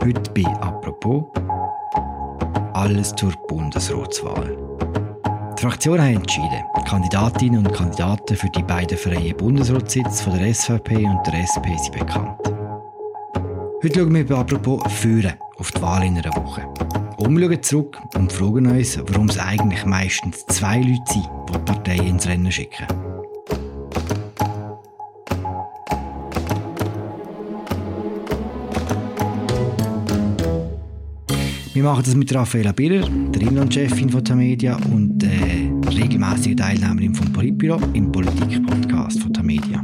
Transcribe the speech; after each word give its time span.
Heute 0.00 0.30
bei 0.32 0.46
«Apropos» 0.60 1.24
alles 2.72 3.14
zur 3.16 3.32
Bundesratswahl. 3.48 4.56
Die 5.58 5.62
Fraktionen 5.62 6.00
haben 6.00 6.16
entschieden, 6.16 6.62
Kandidatinnen 6.88 7.66
und 7.66 7.74
Kandidaten 7.74 8.36
für 8.36 8.48
die 8.50 8.62
beiden 8.62 8.96
freien 8.96 9.36
Bundesratssitze 9.36 10.22
von 10.22 10.38
der 10.38 10.54
SVP 10.54 11.04
und 11.04 11.26
der 11.26 11.42
SP 11.42 11.74
sind 11.76 11.98
bekannt. 11.98 12.38
Heute 13.82 13.98
schauen 13.98 14.14
wir 14.14 14.26
bei 14.26 14.36
«Apropos» 14.36 14.82
führen 14.92 15.34
auf 15.58 15.72
die 15.72 15.82
Wahl 15.82 16.04
in 16.04 16.16
einer 16.16 16.34
Woche. 16.36 16.62
Umschauen 17.18 17.62
zurück 17.62 17.98
und 18.14 18.32
fragen 18.32 18.66
uns, 18.70 18.98
warum 19.08 19.28
es 19.28 19.38
eigentlich 19.38 19.84
meistens 19.84 20.46
zwei 20.46 20.76
Leute 20.76 21.12
sind, 21.12 21.28
die 21.48 21.52
die 21.52 21.58
Parteien 21.58 22.06
ins 22.06 22.26
Rennen 22.28 22.52
schicken. 22.52 22.86
Wir 31.78 31.84
machen 31.84 32.02
das 32.04 32.16
mit 32.16 32.34
Raffaella 32.34 32.72
Birrer, 32.72 33.08
der 33.08 33.40
Inlandchefin 33.40 34.10
von 34.10 34.24
Tamedia 34.24 34.76
und 34.90 35.22
äh, 35.22 35.70
regelmäßige 35.88 36.56
Teilnehmerin 36.56 37.14
vom 37.14 37.32
Politbüro 37.32 37.78
im 37.92 38.10
Politik-Podcast 38.10 39.22
von 39.22 39.32
Tamedia. 39.32 39.80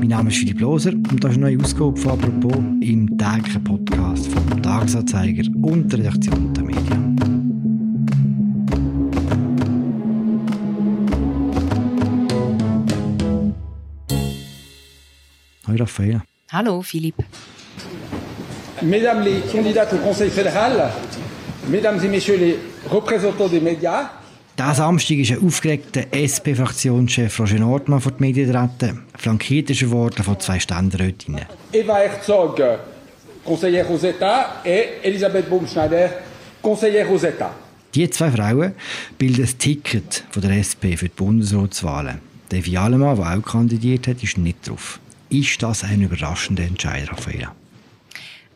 Mein 0.00 0.08
Name 0.08 0.30
ist 0.30 0.38
Philipp 0.38 0.58
Loser 0.58 0.90
und 0.90 1.22
das 1.22 1.30
ist 1.30 1.36
eine 1.36 1.54
neue 1.54 1.62
Ausgabe 1.64 1.96
von 1.96 2.10
«Apropos» 2.10 2.56
im 2.80 3.16
täglichen 3.16 3.62
Podcast 3.62 4.26
vom 4.26 4.60
Tagesanzeiger 4.60 5.44
und 5.62 5.92
der 5.92 6.00
Redaktion 6.00 6.52
Tamedia. 6.54 6.98
Hallo 15.68 15.78
Raffaella. 15.78 16.24
Hallo 16.50 16.82
Philipp. 16.82 17.14
Mesdames 18.82 19.22
les 19.22 19.40
candidates 19.52 19.92
au 19.92 19.98
Conseil 19.98 20.30
fédéral, 20.30 20.90
Mesdames 21.68 22.02
et 22.02 22.08
Messieurs 22.08 22.36
les 22.38 22.58
représentants 22.90 23.48
des 23.48 23.60
médias, 23.60 24.10
Diesen 24.58 24.74
Samstag 24.74 25.18
ist 25.18 25.30
ein 25.32 25.42
aufgeregter 25.42 26.02
SP-Fraktionschef 26.12 27.38
Roger 27.40 27.60
Nordmann 27.60 28.00
vor 28.00 28.12
die 28.12 28.22
Medien 28.22 28.46
getreten. 28.52 29.04
Flankiert 29.16 29.70
ist 29.70 29.80
er 29.80 29.90
worden 29.90 30.22
von 30.22 30.38
zwei 30.38 30.58
Ständerätinnen. 30.60 31.46
Eva 31.72 31.96
Herzog, 31.96 32.60
conseillère 33.44 33.90
aux 33.90 34.02
États, 34.04 34.60
et 34.64 35.02
Elisabeth 35.02 35.48
Baumschneider, 35.48 36.10
conseillère 36.60 37.10
aux 37.10 37.22
États. 37.24 37.54
Die 37.94 38.10
zwei 38.10 38.30
Frauen 38.30 38.74
bilden 39.18 39.40
das 39.42 39.56
Ticket 39.56 40.24
von 40.30 40.42
der 40.42 40.58
SP 40.60 40.96
für 40.96 41.08
die 41.08 41.16
Bundesratswahlen. 41.16 42.18
Devi 42.52 42.76
Alemann, 42.76 43.16
der 43.16 43.38
auch 43.38 43.42
kandidiert 43.42 44.08
hat, 44.08 44.22
ist 44.22 44.36
nicht 44.36 44.68
drauf. 44.68 45.00
Ist 45.30 45.62
das 45.62 45.84
ein 45.84 46.02
überraschender 46.02 46.64
Entscheid, 46.64 47.10
Raffaella? 47.10 47.54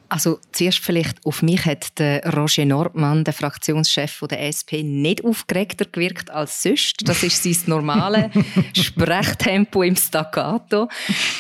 Also 0.09 0.39
zuerst 0.53 0.79
vielleicht 0.79 1.25
auf 1.25 1.43
mich 1.43 1.65
hat 1.65 1.99
der 1.99 2.25
Roger 2.35 2.65
Nordmann, 2.65 3.25
der 3.25 3.33
Fraktionschef 3.33 4.23
der 4.31 4.41
SP, 4.47 4.85
nicht 4.85 5.25
aufgeregter 5.25 5.87
gewirkt 5.87 6.31
als 6.31 6.63
sonst. 6.63 7.09
Das 7.09 7.23
ist 7.23 7.43
sein 7.43 7.57
normales 7.67 8.31
Sprechtempo 8.75 9.83
im 9.83 9.97
Staccato. 9.97 10.89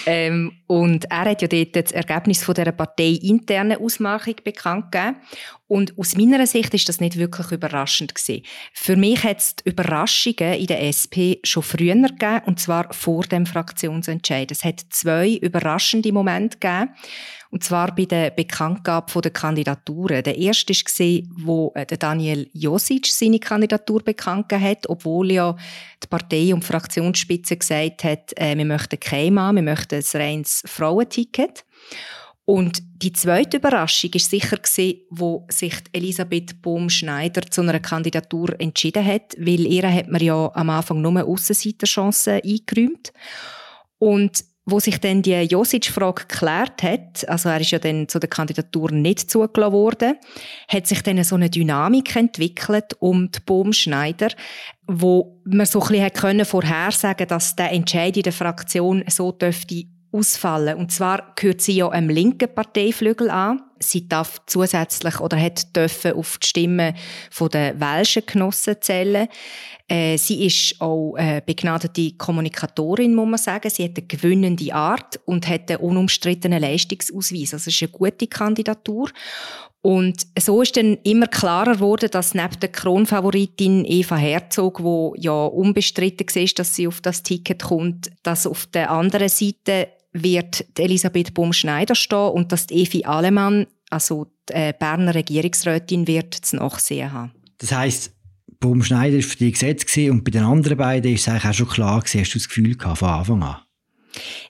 Ähm, 0.07 0.53
und 0.67 1.05
er 1.11 1.27
hat 1.27 1.43
ja 1.43 1.49
dort 1.49 1.77
das 1.77 1.93
Ergebnis 1.93 2.43
von 2.43 2.55
dieser 2.55 2.73
parteiinternen 2.73 3.79
Ausmachung 3.79 4.37
bekannt 4.43 4.91
gegeben. 4.91 5.17
Und 5.67 5.99
aus 5.99 6.17
meiner 6.17 6.47
Sicht 6.47 6.75
ist 6.75 6.89
das 6.89 7.01
nicht 7.01 7.17
wirklich 7.17 7.51
überraschend 7.51 8.15
gewesen. 8.15 8.45
Für 8.73 8.97
mich 8.97 9.25
hat 9.25 9.39
es 9.39 9.57
Überraschungen 9.65 10.55
in 10.55 10.67
der 10.67 10.83
SP 10.85 11.41
schon 11.43 11.63
früher 11.63 11.95
gegeben, 11.95 12.43
und 12.47 12.61
zwar 12.61 12.93
vor 12.93 13.25
dem 13.25 13.47
Fraktionsentscheid. 13.47 14.51
Es 14.51 14.65
hat 14.65 14.85
zwei 14.91 15.31
überraschende 15.35 16.13
Momente 16.13 16.59
gegeben. 16.59 16.91
Und 17.55 17.63
zwar 17.63 17.95
bei 17.95 18.05
der 18.05 18.31
Bekanntgabe 18.31 19.21
der 19.21 19.31
Kandidaturen. 19.31 20.25
Der 20.25 20.37
erste 20.37 20.73
war, 20.73 21.23
wo 21.37 21.73
äh, 21.77 21.87
Daniel 21.87 22.51
Josic 22.53 23.07
seine 23.07 23.39
Kandidatur 23.39 24.03
bekannt 24.03 24.53
hat, 24.53 24.89
obwohl 24.91 25.31
ja 25.31 25.55
die 26.03 26.09
Partei 26.09 26.53
und 26.53 26.65
die 26.65 26.67
Fraktionsspitze 26.67 27.57
gesagt 27.57 28.03
hat, 28.03 28.33
äh, 28.35 28.59
wir 28.59 28.65
möchten 28.65 28.99
kein 28.99 29.35
Mann, 29.35 29.55
wir 29.55 29.63
möchten 29.63 29.95
ein 29.95 30.21
reines 30.21 30.65
Frauenticket. 30.67 31.65
Und 32.45 32.83
die 32.97 33.13
zweite 33.13 33.59
Überraschung 33.59 34.13
war 34.13 34.21
sicher, 34.21 34.59
wo 35.11 35.47
sich 35.49 35.75
Elisabeth 35.93 36.61
Bohm-Schneider 36.61 37.43
zu 37.49 37.61
einer 37.61 37.79
Kandidatur 37.79 38.61
entschieden 38.61 39.07
hat, 39.07 39.37
weil 39.39 39.65
ihr 39.65 39.89
hat 39.95 40.09
man 40.09 40.21
ja 40.21 40.51
am 40.55 40.71
Anfang 40.71 41.01
nur 41.01 41.25
Aussenseiterchancen 41.25 42.41
eingeräumt. 42.43 43.13
Und 44.01 44.45
wo 44.67 44.81
sich 44.81 44.99
dann 44.99 45.23
die 45.23 45.35
Josic-Frage 45.35 46.25
geklärt 46.27 46.83
hat, 46.83 47.29
also 47.29 47.51
er 47.51 47.61
ist 47.61 47.71
ja 47.71 47.79
dann 47.79 48.09
zu 48.09 48.19
der 48.19 48.31
Kandidatur 48.31 48.91
nicht 48.91 49.31
zugelassen 49.31 49.73
worden, 49.73 50.15
hat 50.69 50.87
sich 50.87 51.03
dann 51.03 51.23
so 51.23 51.35
eine 51.35 51.51
Dynamik 51.51 52.17
entwickelt 52.17 52.97
um 52.99 53.31
die 53.31 53.41
Bohm-Schneider, 53.45 54.29
wo 54.87 55.41
man 55.45 55.67
so 55.67 55.83
ein 55.83 56.11
bisschen 56.11 56.45
vorhersagen 56.45 57.29
dass 57.29 57.57
der 57.57 57.73
Entscheid 57.73 58.17
in 58.17 58.23
der 58.23 58.33
Fraktion 58.33 59.05
so 59.09 59.33
dürfte 59.33 59.85
ausfallen. 60.13 60.77
Und 60.77 60.93
zwar 60.93 61.33
gehört 61.35 61.61
sie 61.61 61.77
ja 61.77 61.89
einem 61.89 62.09
linken 62.09 62.55
Parteiflügel 62.55 63.31
an. 63.31 63.61
Sie 63.91 64.09
darf 64.09 64.41
zusätzlich 64.47 65.21
oder 65.21 65.41
hat 65.41 65.75
dürfen 65.77 66.13
auf 66.13 66.39
die 66.39 66.47
Stimmen 66.47 66.95
der 67.53 67.81
welschen 67.81 68.27
Genossen 68.27 68.77
zählen. 68.81 69.29
Äh, 69.87 70.17
sie 70.17 70.47
ist 70.47 70.81
auch 70.81 71.17
äh, 71.17 71.43
begnadete 71.45 72.13
Kommunikatorin, 72.13 73.15
muss 73.15 73.29
man 73.29 73.39
sagen. 73.39 73.71
Sie 73.71 73.85
hat 73.85 73.99
eine 73.99 74.07
gewinnende 74.07 74.75
Art 74.75 75.21
und 75.27 75.47
hat 75.47 75.71
einen 75.71 75.81
unumstrittenen 75.81 76.61
Leistungsausweis. 76.61 77.55
Also 77.55 77.69
ist 77.69 77.83
eine 77.83 77.91
gute 77.91 78.27
Kandidatur. 78.27 79.11
Und 79.83 80.27
so 80.39 80.63
ist 80.63 80.79
dann 80.79 80.97
immer 81.03 81.27
klarer 81.27 81.75
geworden, 81.75 82.09
dass 82.11 82.33
neben 82.33 82.59
der 82.59 82.71
Kronfavoritin 82.71 83.85
Eva 83.85 84.17
Herzog, 84.17 84.83
wo 84.83 85.15
ja 85.19 85.45
unbestritten 85.45 86.27
war, 86.27 86.49
dass 86.57 86.75
sie 86.75 86.89
auf 86.89 87.03
das 87.03 87.23
Ticket 87.23 87.65
kommt, 87.65 88.11
dass 88.23 88.47
auf 88.47 88.65
der 88.65 88.91
anderen 88.91 89.29
Seite 89.29 89.89
wird 90.15 90.65
Elisabeth 90.79 91.35
Baum-Schneider 91.35 91.95
stehen 91.95 92.31
und 92.31 92.51
dass 92.51 92.71
Evi 92.71 93.05
Alemann, 93.05 93.67
also 93.95 94.27
die 94.49 94.53
äh, 94.53 94.75
Berner 94.79 95.15
Regierungsrätin, 95.15 96.07
wird 96.07 96.35
zu 96.35 96.57
Nachsehen 96.57 97.13
haben. 97.13 97.33
Das 97.59 97.73
heisst, 97.73 98.13
Baum-Schneider 98.61 99.17
war 99.17 99.23
für 99.23 99.37
die 99.37 99.53
Gesetz 99.53 99.97
und 99.97 100.25
bei 100.25 100.31
den 100.31 100.45
anderen 100.45 100.77
beiden 100.77 101.13
ist 101.13 101.23
es 101.23 101.29
eigentlich 101.29 101.45
auch 101.45 101.55
schon 101.55 101.69
klar 101.69 102.01
gewesen, 102.01 102.21
hast 102.21 102.35
du 102.35 102.39
das 102.39 102.49
Gefühl 102.49 102.77
gehabt, 102.77 102.99
von 102.99 103.09
Anfang 103.09 103.43
an? 103.43 103.57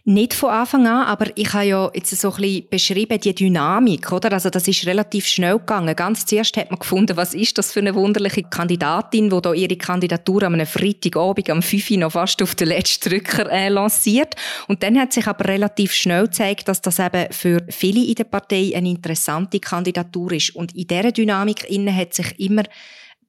Nicht 0.04 0.34
von 0.34 0.50
Anfang 0.50 0.86
an, 0.86 1.06
aber 1.06 1.26
ich 1.34 1.52
habe 1.52 1.64
ja 1.64 1.90
jetzt 1.94 2.10
so 2.10 2.30
ein 2.30 2.36
bisschen 2.36 2.68
beschrieben, 2.68 3.20
die 3.20 3.34
Dynamik, 3.34 4.12
oder? 4.12 4.32
Also 4.32 4.50
das 4.50 4.68
ist 4.68 4.86
relativ 4.86 5.26
schnell 5.26 5.58
gegangen. 5.58 5.96
Ganz 5.96 6.26
zuerst 6.26 6.56
hat 6.56 6.70
man 6.70 6.78
gefunden, 6.78 7.16
was 7.16 7.34
ist 7.34 7.56
das 7.56 7.72
für 7.72 7.80
eine 7.80 7.94
wunderliche 7.94 8.42
Kandidatin, 8.42 9.30
die 9.30 9.40
da 9.40 9.52
ihre 9.52 9.76
Kandidatur 9.76 10.42
am 10.42 10.64
Freitagabend 10.66 11.50
am 11.50 11.62
5 11.62 11.90
Uhr 11.90 11.98
noch 11.98 12.12
fast 12.12 12.42
auf 12.42 12.54
den 12.54 12.68
letzten 12.68 13.08
Drücker 13.08 13.50
äh, 13.50 13.68
lanciert. 13.68 14.34
Und 14.68 14.82
dann 14.82 14.98
hat 14.98 15.12
sich 15.12 15.26
aber 15.26 15.46
relativ 15.46 15.92
schnell 15.92 16.24
gezeigt, 16.24 16.68
dass 16.68 16.80
das 16.80 16.98
eben 16.98 17.32
für 17.32 17.64
viele 17.70 18.04
in 18.04 18.14
der 18.14 18.24
Partei 18.24 18.72
eine 18.74 18.90
interessante 18.90 19.60
Kandidatur 19.60 20.32
ist. 20.32 20.54
Und 20.54 20.74
in 20.74 20.86
dieser 20.86 21.12
Dynamik 21.12 21.68
innen 21.70 21.94
hat 21.94 22.14
sich 22.14 22.38
immer 22.38 22.64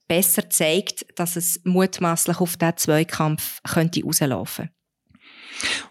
besser 0.07 0.43
gezeigt, 0.43 1.05
dass 1.15 1.35
es 1.35 1.61
mutmaßlich 1.63 2.39
auf 2.39 2.57
diesen 2.57 2.77
Zweikampf 2.77 3.61
könnte 3.63 4.03
rauslaufen 4.03 4.65
könnte. 4.65 4.74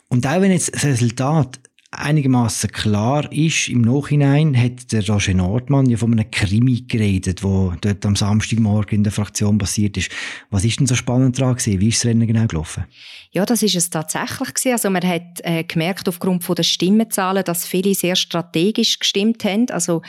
Und 0.08 0.26
auch 0.26 0.40
wenn 0.40 0.52
jetzt 0.52 0.74
das 0.74 0.84
Resultat 0.84 1.60
einigermaßen 1.98 2.70
klar 2.70 3.30
ist, 3.32 3.68
im 3.68 3.82
Nachhinein 3.82 4.56
hat 4.56 4.92
der 4.92 5.06
Roger 5.06 5.34
Nordmann 5.34 5.86
ja 5.86 5.96
von 5.96 6.12
einem 6.12 6.30
Krimi 6.30 6.84
geredet, 6.88 7.42
wo 7.42 7.72
dort 7.80 8.04
am 8.04 8.16
Samstagmorgen 8.16 8.98
in 8.98 9.04
der 9.04 9.12
Fraktion 9.12 9.58
passiert 9.58 9.96
ist. 9.96 10.10
Was 10.50 10.64
ist 10.64 10.80
denn 10.80 10.86
so 10.86 10.94
spannend 10.94 11.38
daran 11.38 11.56
gewesen? 11.56 11.80
Wie 11.80 11.88
ist 11.88 12.02
das 12.02 12.10
Rennen 12.10 12.26
genau 12.26 12.46
gelaufen? 12.46 12.84
Ja, 13.30 13.44
das 13.44 13.62
ist 13.62 13.74
es 13.74 13.90
tatsächlich 13.90 14.54
gewesen. 14.54 14.72
Also 14.72 14.90
man 14.90 15.06
hat 15.06 15.40
äh, 15.42 15.64
gemerkt 15.64 16.08
aufgrund 16.08 16.44
von 16.44 16.54
der 16.54 16.62
Stimmenzahlen, 16.62 17.44
dass 17.44 17.66
viele 17.66 17.94
sehr 17.94 18.16
strategisch 18.16 18.98
gestimmt 18.98 19.44
haben. 19.44 19.70
Also 19.70 20.02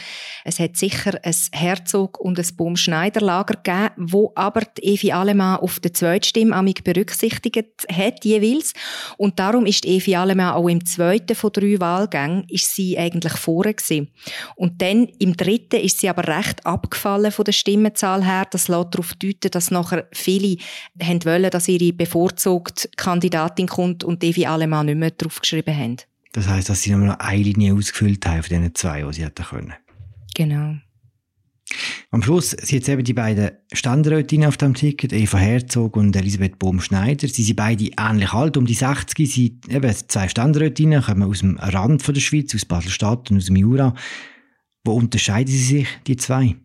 es 0.44 0.60
hat 0.60 0.78
sicher 0.78 1.20
ein 1.24 1.36
Herzog 1.52 2.20
und 2.20 2.40
ein 2.40 2.56
Baumschneider-Lager 2.56 3.62
gegeben, 3.64 3.90
wo 3.98 4.32
aber 4.36 4.62
die 4.78 4.94
Evi 4.94 5.12
Alemann 5.12 5.58
auf 5.58 5.80
der 5.80 5.94
Zweitstimme 5.94 6.56
amig 6.56 6.84
berücksichtigt 6.84 7.68
hat 7.92 8.26
jeweils. 8.26 8.74
Und 9.18 9.40
darum 9.40 9.66
ist 9.66 9.84
die 9.84 9.98
Evi 9.98 10.16
Alemann 10.16 10.54
auch 10.54 10.68
im 10.68 10.86
zweiten 10.86 11.36
von 11.36 11.52
drei 11.52 11.75
Wahlgängen 11.80 12.46
ist 12.50 12.74
sie 12.76 12.98
eigentlich 12.98 13.34
vorne 13.34 13.74
gewesen. 13.74 14.10
Und 14.56 14.82
dann 14.82 15.06
im 15.20 15.36
dritten 15.38 15.80
ist 15.80 16.00
sie 16.00 16.10
aber 16.10 16.28
recht 16.28 16.66
abgefallen 16.66 17.32
von 17.32 17.46
der 17.46 17.52
Stimmenzahl 17.52 18.24
her. 18.24 18.46
Das 18.50 18.68
lässt 18.68 18.94
darauf 18.94 19.14
deuten, 19.14 19.52
dass 19.52 19.72
nachher 19.72 20.08
viele 20.12 20.58
haben 21.02 21.24
wollen, 21.26 21.52
dass 21.52 21.68
ihre 21.68 21.94
bevorzugte 21.94 22.90
Kandidatin 22.96 23.68
kommt 23.68 24.04
und 24.04 24.24
Evi 24.24 24.46
Alemann 24.46 24.88
nicht 24.88 24.98
mehr 24.98 25.12
draufgeschrieben 25.12 25.76
haben. 25.76 25.98
Das 26.34 26.48
heisst, 26.48 26.70
dass 26.70 26.82
sie 26.82 26.92
nur 26.92 27.08
noch 27.08 27.20
eine 27.20 27.44
Linie 27.44 27.74
ausgefüllt 27.74 28.26
haben 28.26 28.44
von 28.44 28.58
diesen 28.58 28.76
zwei, 28.76 29.04
die 29.04 29.14
sie 29.14 29.24
hätten 29.24 29.46
können. 29.46 29.74
Genau. 30.36 30.76
Am 32.12 32.22
Schluss 32.22 32.52
sind 32.52 32.72
jetzt 32.72 32.90
eben 32.90 33.04
die 33.04 33.14
beiden 33.14 33.52
Ständerätinnen 33.74 34.48
auf 34.48 34.58
dem 34.58 34.74
Ticket, 34.74 35.14
Eva 35.14 35.38
Herzog 35.38 35.98
und 35.98 36.16
Elisabeth 36.16 36.60
Bohm-Schneider. 36.60 37.28
Sie 37.28 37.44
sind 37.44 37.56
beide 37.56 37.90
ähnlich 37.98 38.34
alt, 38.34 38.58
um 38.58 38.66
die 38.66 38.74
60. 38.74 39.32
Sie 39.32 39.60
eben 39.70 39.96
zwei 40.08 40.28
Ständerätinnen, 40.28 41.04
kommen 41.04 41.24
aus 41.24 41.40
dem 41.40 41.58
Rand 41.58 42.04
von 42.04 42.14
der 42.14 42.22
Schweiz, 42.22 42.54
aus 42.56 42.66
Basel-Stadt 42.66 43.32
und 43.32 43.38
aus 43.38 43.46
dem 43.46 43.56
Jura. 43.56 43.94
Wo 44.84 44.94
unterscheiden 44.94 45.52
sie 45.52 45.64
sich, 45.64 45.88
die 46.08 46.16
zwei? 46.16 46.56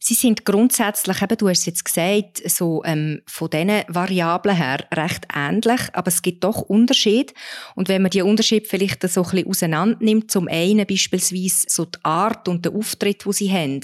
Sie 0.00 0.14
sind 0.14 0.44
grundsätzlich, 0.44 1.22
eben, 1.22 1.36
du 1.36 1.48
hast 1.48 1.60
es 1.60 1.66
jetzt 1.66 1.84
gesagt, 1.84 2.48
so 2.48 2.84
ähm, 2.84 3.20
von 3.26 3.50
diesen 3.50 3.82
Variablen 3.88 4.54
her 4.54 4.86
recht 4.94 5.26
ähnlich, 5.34 5.80
aber 5.92 6.08
es 6.08 6.22
gibt 6.22 6.44
doch 6.44 6.62
Unterschiede. 6.62 7.34
Und 7.74 7.88
wenn 7.88 8.02
man 8.02 8.12
die 8.12 8.22
Unterschiede 8.22 8.68
vielleicht 8.68 9.02
so 9.08 9.22
ein 9.22 9.30
bisschen 9.30 9.48
auseinander 9.48 9.98
nimmt, 10.00 10.30
zum 10.30 10.46
einen 10.46 10.86
beispielsweise 10.86 11.66
so 11.68 11.84
die 11.84 11.98
Art 12.04 12.46
und 12.46 12.64
der 12.64 12.74
Auftritt, 12.74 13.26
wo 13.26 13.32
sie 13.32 13.50
haben, 13.50 13.80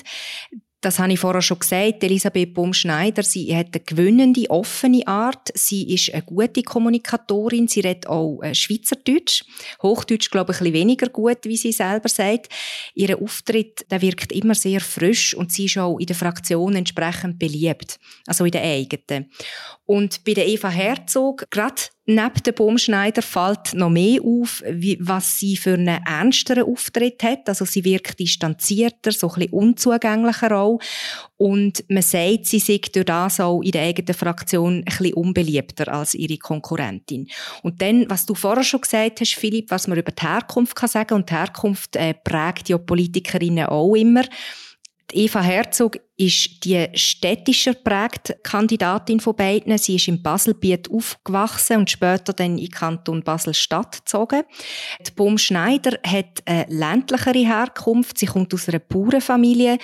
das 0.84 0.98
habe 0.98 1.12
ich 1.12 1.18
vorher 1.18 1.40
schon 1.40 1.58
gesagt. 1.58 2.04
Elisabeth 2.04 2.52
Baumschneider, 2.52 3.22
sie 3.22 3.56
hat 3.56 3.68
eine 3.72 3.84
gewinnende, 3.84 4.50
offene 4.50 5.06
Art. 5.06 5.50
Sie 5.54 5.94
ist 5.94 6.12
eine 6.12 6.22
gute 6.22 6.62
Kommunikatorin. 6.62 7.68
Sie 7.68 7.80
redet 7.80 8.06
auch 8.06 8.42
äh, 8.42 8.54
Schweizerdeutsch. 8.54 9.44
Hochdeutsch, 9.82 10.30
glaube 10.30 10.52
ich, 10.52 10.58
ein 10.58 10.64
bisschen 10.64 10.74
weniger 10.74 11.08
gut, 11.08 11.38
wie 11.44 11.56
sie 11.56 11.72
selber 11.72 12.08
sagt. 12.08 12.52
Ihr 12.94 13.20
Auftritt, 13.20 13.86
der 13.90 14.02
wirkt 14.02 14.32
immer 14.32 14.54
sehr 14.54 14.80
frisch 14.80 15.34
und 15.34 15.52
sie 15.52 15.64
ist 15.64 15.78
auch 15.78 15.98
in 15.98 16.06
der 16.06 16.16
Fraktion 16.16 16.74
entsprechend 16.76 17.38
beliebt. 17.38 17.98
Also 18.26 18.44
in 18.44 18.52
der 18.52 18.62
eigenen. 18.62 19.30
Und 19.86 20.22
bei 20.24 20.34
der 20.34 20.46
Eva 20.46 20.68
Herzog, 20.68 21.46
gerade 21.50 21.82
neben 22.06 22.42
dem 22.44 22.54
Baumschneider 22.54 23.22
fällt 23.22 23.72
noch 23.74 23.88
mehr 23.88 24.20
auf, 24.22 24.62
was 25.00 25.38
sie 25.38 25.56
für 25.56 25.74
einen 25.74 26.02
ernsteren 26.04 26.64
Auftritt 26.64 27.22
hat. 27.22 27.48
Also 27.48 27.64
sie 27.64 27.84
wirkt 27.84 28.20
distanzierter, 28.20 29.12
so 29.12 29.28
ein 29.28 29.34
bisschen 29.34 29.52
unzugänglicher 29.52 30.56
auch. 30.56 30.78
Und 31.36 31.84
man 31.88 32.02
sagt, 32.02 32.46
sie 32.46 32.58
sei 32.58 32.80
durch 32.92 33.06
das 33.06 33.40
auch 33.40 33.62
in 33.62 33.72
der 33.72 33.82
eigenen 33.82 34.14
Fraktion 34.14 34.78
ein 34.78 34.84
bisschen 34.84 35.14
unbeliebter 35.14 35.92
als 35.92 36.14
ihre 36.14 36.36
Konkurrentin. 36.36 37.28
Und 37.62 37.80
dann, 37.80 38.08
was 38.08 38.26
du 38.26 38.34
vorher 38.34 38.64
schon 38.64 38.82
gesagt 38.82 39.20
hast, 39.20 39.34
Philipp, 39.34 39.70
was 39.70 39.88
man 39.88 39.98
über 39.98 40.12
die 40.12 40.22
Herkunft 40.22 40.76
kann 40.76 40.88
sagen, 40.88 41.14
und 41.14 41.30
die 41.30 41.34
Herkunft 41.34 41.96
äh, 41.96 42.14
prägt 42.14 42.68
ja 42.68 42.78
Politikerinnen 42.78 43.66
auch 43.66 43.94
immer. 43.94 44.24
Eva 45.12 45.42
Herzog 45.42 45.98
ist 46.16 46.64
die 46.64 46.86
städtischer 46.94 47.74
prägte 47.74 48.38
Kandidatin 48.42 49.18
von 49.18 49.34
beiden. 49.34 49.76
Sie 49.78 49.96
ist 49.96 50.06
im 50.06 50.22
Baselbiet 50.22 50.88
aufgewachsen 50.90 51.78
und 51.78 51.90
später 51.90 52.32
dann 52.32 52.56
in 52.56 52.70
Kanton 52.70 53.22
Basel-Stadt 53.22 54.04
gezogen. 54.04 54.42
Die 55.04 55.10
Baum 55.10 55.38
Schneider 55.38 55.98
hat 56.06 56.42
eine 56.44 56.66
ländlichere 56.68 57.38
Herkunft. 57.38 58.18
Sie 58.18 58.26
kommt 58.26 58.54
aus 58.54 58.68
einer 58.68 58.78
Bauernfamilie 58.78 59.78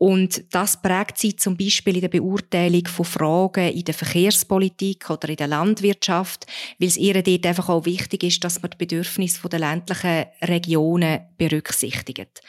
und 0.00 0.44
das 0.54 0.80
prägt 0.80 1.18
sie 1.18 1.36
zum 1.36 1.58
Beispiel 1.58 1.96
in 1.96 2.00
der 2.00 2.08
Beurteilung 2.08 2.86
von 2.86 3.04
Fragen 3.04 3.68
in 3.68 3.84
der 3.84 3.92
Verkehrspolitik 3.92 5.10
oder 5.10 5.28
in 5.28 5.36
der 5.36 5.46
Landwirtschaft, 5.46 6.46
weil 6.78 6.88
es 6.88 6.96
ihr 6.96 7.22
dort 7.22 7.44
einfach 7.44 7.68
auch 7.68 7.84
wichtig 7.84 8.22
ist, 8.22 8.42
dass 8.42 8.62
man 8.62 8.70
die 8.70 8.78
Bedürfnisse 8.78 9.46
der 9.46 9.58
ländlichen 9.58 10.24
Regionen 10.40 11.20
berücksichtigt. 11.36 12.40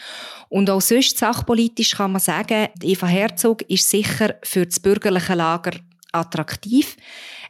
Und 0.47 0.69
auch 0.69 0.79
sonst 0.79 1.17
sachpolitisch 1.17 1.91
kann 1.91 2.13
man 2.13 2.21
sagen, 2.21 2.69
Eva 2.81 3.07
Herzog 3.21 3.61
ist 3.69 3.87
sicher 3.87 4.35
für 4.43 4.65
das 4.65 4.79
bürgerliche 4.79 5.35
Lager 5.35 5.73
attraktiv. 6.11 6.97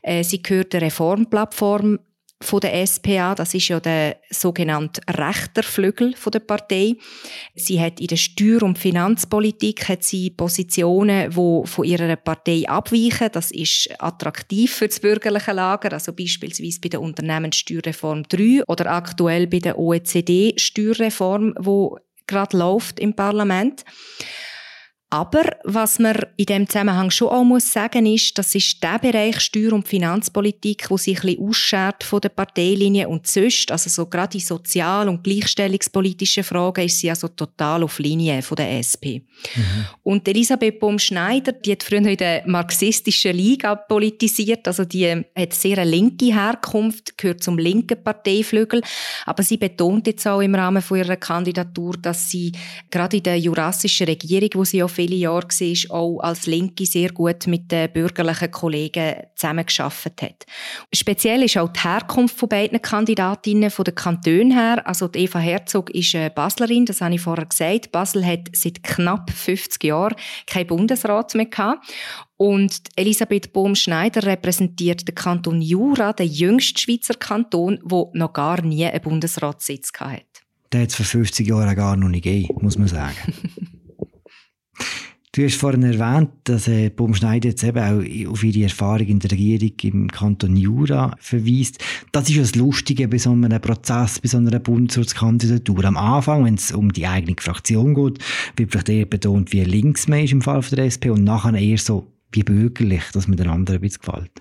Äh, 0.02 0.24
sie 0.24 0.44
gehört 0.44 0.74
der 0.74 0.82
Reformplattform 0.82 2.00
von 2.42 2.60
der 2.60 2.86
SPA, 2.86 3.36
das 3.36 3.54
ist 3.54 3.68
ja 3.68 3.80
der 3.80 4.18
sogenannte 4.32 5.00
rechter 5.08 5.64
Flügel 5.64 6.16
von 6.16 6.32
der 6.32 6.40
Partei. 6.40 6.96
Sie 7.56 7.80
hat 7.80 8.02
in 8.02 8.08
der 8.08 8.18
Steuer- 8.18 8.64
und 8.64 8.80
Finanzpolitik 8.80 9.88
hat 9.88 10.04
sie 10.04 10.32
Positionen, 10.32 11.34
wo 11.36 11.64
von 11.66 11.86
ihrer 11.86 12.16
Partei 12.16 12.64
abweichen. 12.68 13.30
Das 13.32 13.52
ist 13.52 13.90
attraktiv 14.00 14.74
für 14.74 14.88
das 14.88 15.00
bürgerliche 15.00 15.54
Lager, 15.54 15.94
also 15.94 16.14
beispielsweise 16.14 16.82
bei 16.82 16.90
der 16.90 17.02
Unternehmenssteuerreform 17.02 18.24
3 18.24 18.64
oder 18.68 18.92
aktuell 18.92 19.48
bei 19.48 19.60
der 19.60 19.78
OECD-Steuerreform, 19.78 21.54
wo 21.60 21.98
gerade 22.26 22.58
läuft 22.58 23.00
im 23.00 23.14
Parlament. 23.14 23.86
Aber 25.13 25.44
was 25.66 26.00
man 26.00 26.18
in 26.38 26.46
dem 26.46 26.69
Zusammenhang 26.69 27.12
schon 27.12 27.28
auch 27.28 27.44
muss 27.44 27.74
sagen 27.74 28.06
ist, 28.06 28.38
das 28.38 28.56
ist 28.56 28.81
der 28.81 28.98
Bereich 28.98 29.42
Steuer- 29.42 29.74
und 29.74 29.86
Finanzpolitik, 29.86 30.90
wo 30.90 30.96
sich 30.96 31.18
ein 31.18 31.36
bisschen 31.36 31.50
ausschert 31.50 32.04
von 32.06 32.22
der 32.22 32.30
Parteilinie 32.30 33.10
und 33.10 33.28
sonst, 33.28 33.74
also 33.74 33.90
so 33.90 34.06
gerade 34.06 34.38
in 34.38 34.44
sozial- 34.44 35.10
und 35.10 35.22
gleichstellungspolitischen 35.22 36.46
Fragen 36.46 36.86
ist 36.86 37.00
sie 37.00 37.10
also 37.10 37.28
total 37.28 37.84
auf 37.84 38.00
Linie 38.00 38.42
von 38.42 38.56
der 38.56 38.80
SP. 38.80 39.19
Mhm. 39.54 39.86
Und 40.04 40.28
Elisabeth 40.30 40.80
Baum-Schneider, 40.80 41.52
die 41.52 41.74
hat 41.74 41.84
früher 41.84 42.06
in 42.06 42.16
der 42.16 42.48
marxistischen 42.48 43.36
Liga 43.36 43.75
politisiert, 43.75 44.66
also 44.66 44.86
die 44.86 45.10
hat 45.10 45.54
sehr 45.54 45.78
eine 45.80 45.92
linke 45.92 46.34
Herkunft, 46.34 47.18
gehört 47.18 47.44
zum 47.44 47.58
linken 47.58 48.02
Parteiflügel, 48.02 48.81
aber 49.25 49.44
sie 49.44 49.58
betont 49.58 50.08
jetzt 50.08 50.25
auch 50.25 50.40
im 50.40 50.56
Rahmen 50.56 50.81
von 50.81 51.00
ihrer 51.00 51.18
Kandidatur, 51.18 51.96
dass 52.02 52.30
sie 52.30 52.54
gerade 52.90 53.18
in 53.18 53.24
der 53.24 53.38
jurassischen 53.38 54.08
Regierung, 54.08 54.52
wo 54.54 54.63
sie 54.63 54.81
auch 54.81 55.00
viele 55.01 55.15
Jahre 55.15 55.48
war, 55.48 55.95
auch 55.95 56.19
als 56.19 56.45
Linke 56.45 56.86
sehr 56.86 57.09
gut 57.12 57.48
mit 57.48 57.71
den 57.71 57.92
bürgerlichen 57.92 58.51
Kollegen 58.51 59.15
zusammengearbeitet 59.36 60.21
hat. 60.21 60.45
Speziell 60.94 61.44
ist 61.44 61.57
auch 61.57 61.69
die 61.69 61.80
Herkunft 61.80 62.38
von 62.38 62.50
beiden 62.50 62.81
Kandidatinnen 62.81 63.71
von 63.71 63.86
den 63.86 63.95
Kantonen 63.95 64.51
her. 64.51 64.86
Also 64.86 65.07
die 65.07 65.19
Eva 65.19 65.39
Herzog 65.39 65.89
ist 65.92 66.13
eine 66.15 66.30
Baslerin, 66.30 66.86
das 66.86 67.01
habe 67.01 67.15
ich 67.15 67.21
vorher 67.21 67.45
gesagt. 67.45 67.92
Basel 67.92 68.25
hat 68.25 68.50
seit 68.53 68.83
knapp 68.83 69.31
50 69.31 69.83
Jahren 69.83 70.15
keinen 70.45 70.68
Bundesrat 70.68 71.33
mehr 71.36 71.48
gehabt. 71.48 71.92
Und 72.38 72.80
Elisabeth 72.95 73.53
Bohm-Schneider 73.53 74.24
repräsentiert 74.24 75.07
den 75.07 75.15
Kanton 75.15 75.62
Jura, 75.62 76.13
den 76.13 76.27
jüngsten 76.27 76.80
Schweizer 76.80 77.13
Kanton, 77.13 77.80
der 77.83 78.07
noch 78.13 78.33
gar 78.33 78.62
nie 78.63 78.86
einen 78.86 79.01
Bundesratssitz 79.01 79.92
hatte. 80.00 80.25
Der 80.71 80.81
hat 80.81 80.89
es 80.89 80.95
vor 80.95 81.06
50 81.06 81.48
Jahren 81.48 81.75
gar 81.75 81.95
noch 81.95 82.07
nicht 82.07 82.24
gegeben, 82.24 82.56
muss 82.62 82.77
man 82.77 82.88
sagen. 82.88 83.15
Du 85.33 85.45
hast 85.45 85.56
vorhin 85.56 85.83
erwähnt, 85.83 86.30
dass 86.44 86.68
äh, 86.68 86.89
Baumschneider 86.89 87.50
jetzt 87.50 87.63
eben 87.63 87.78
auch 87.78 88.31
auf 88.31 88.44
ihre 88.44 88.63
Erfahrung 88.63 89.07
in 89.07 89.19
der 89.19 89.31
Regierung 89.31 89.72
im 89.83 90.12
Kanton 90.12 90.57
Jura 90.57 91.16
verweist. 91.19 91.81
Das 92.12 92.30
ist 92.30 92.38
das 92.38 92.56
Lustige 92.56 93.07
bei 93.07 93.18
so 93.18 93.31
einem 93.31 93.62
Prozess, 93.62 94.19
bei 94.19 94.28
so 94.28 94.39
einer 94.39 94.60
Bundesratskandidatur. 94.60 95.86
Am 95.86 95.95
Anfang, 95.95 96.44
wenn 96.44 96.56
es 96.56 96.74
um 96.74 96.92
die 96.92 97.07
eigene 97.07 97.38
Fraktion 97.39 97.94
geht, 97.94 98.19
wird 98.57 98.72
vielleicht 98.72 98.89
eher 98.89 99.06
betont, 99.06 99.54
wie 99.54 99.63
links 99.63 100.10
man 100.10 100.19
ist 100.19 100.33
im 100.33 100.42
Fall 100.42 100.62
von 100.62 100.75
der 100.75 100.84
SP 100.92 101.07
und 101.12 101.24
nachher 101.24 101.54
eher 101.54 101.77
so 101.77 102.07
wie 102.33 102.44
bürgerlich, 102.44 103.04
dass 103.13 103.28
man 103.28 103.38
den 103.38 103.50
anderen 103.50 103.80
ein 103.80 103.81
bisschen 103.81 104.01
gefällt. 104.01 104.31